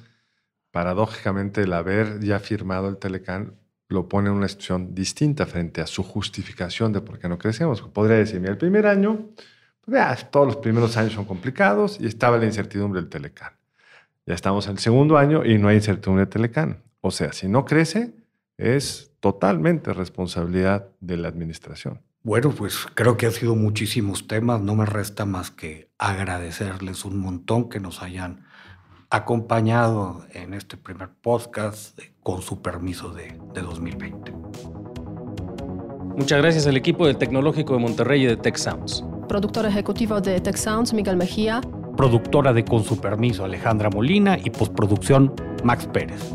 paradójicamente, 0.71 1.63
el 1.63 1.73
haber 1.73 2.21
ya 2.21 2.39
firmado 2.39 2.89
el 2.89 2.97
Telecán 2.99 3.55
lo 3.89 4.09
pone 4.09 4.29
en 4.29 4.37
una 4.37 4.47
situación 4.47 4.95
distinta 4.95 5.47
frente 5.47 5.81
a 5.81 5.89
su 5.89 6.05
justificación 6.05 6.93
de 6.93 7.01
por 7.01 7.19
qué 7.19 7.29
no 7.29 7.37
crecemos. 7.37 7.83
Podría 7.83 8.19
decir, 8.19 8.39
mira, 8.39 8.53
el 8.53 8.59
primer 8.59 8.87
año, 8.87 9.31
pues 9.81 10.31
todos 10.31 10.47
los 10.47 10.57
primeros 10.57 10.97
años 10.97 11.13
son 11.13 11.25
complicados 11.25 11.99
y 12.01 12.07
estaba 12.07 12.39
la 12.39 12.47
incertidumbre 12.47 13.01
del 13.01 13.11
Telecán. 13.11 13.53
Ya 14.27 14.35
estamos 14.35 14.67
en 14.67 14.73
el 14.73 14.79
segundo 14.79 15.19
año 15.19 15.45
y 15.45 15.59
no 15.59 15.67
hay 15.67 15.77
incertidumbre 15.77 16.25
del 16.25 16.31
Telecán. 16.31 16.85
O 17.01 17.11
sea, 17.11 17.33
si 17.33 17.49
no 17.49 17.65
crece, 17.65 18.15
es 18.59 19.13
totalmente 19.21 19.93
responsabilidad 19.93 20.89
de 21.01 21.17
la 21.17 21.29
administración. 21.29 22.01
Bueno, 22.23 22.51
pues 22.51 22.87
creo 22.95 23.17
que 23.17 23.27
ha 23.27 23.31
sido 23.31 23.55
muchísimos 23.55 24.27
temas. 24.27 24.61
No 24.63 24.75
me 24.75 24.87
resta 24.87 25.27
más 25.27 25.51
que 25.51 25.91
agradecerles 25.99 27.05
un 27.05 27.19
montón 27.19 27.69
que 27.69 27.81
nos 27.81 28.03
hayan 28.03 28.47
acompañado 29.11 30.25
en 30.33 30.55
este 30.55 30.77
primer 30.77 31.11
podcast 31.11 31.99
con 32.23 32.41
su 32.43 32.63
permiso 32.63 33.11
de, 33.13 33.39
de 33.53 33.61
2020. 33.61 34.33
Muchas 36.17 36.39
gracias 36.39 36.67
al 36.67 36.77
equipo 36.77 37.07
del 37.07 37.19
Tecnológico 37.19 37.75
de 37.75 37.81
Monterrey 37.81 38.23
y 38.23 38.27
de 38.27 38.37
Tech 38.37 38.57
Sounds. 38.57 39.05
Productor 39.29 39.67
ejecutivo 39.67 40.21
de 40.21 40.41
Tech 40.41 40.57
Sounds, 40.57 40.95
Miguel 40.95 41.17
Mejía. 41.17 41.61
Productora 41.97 42.53
de 42.53 42.65
Con 42.65 42.85
su 42.85 43.01
permiso, 43.01 43.45
Alejandra 43.45 43.91
Molina. 43.91 44.39
Y 44.43 44.51
postproducción, 44.51 45.35
Max 45.63 45.87
Pérez. 45.93 46.35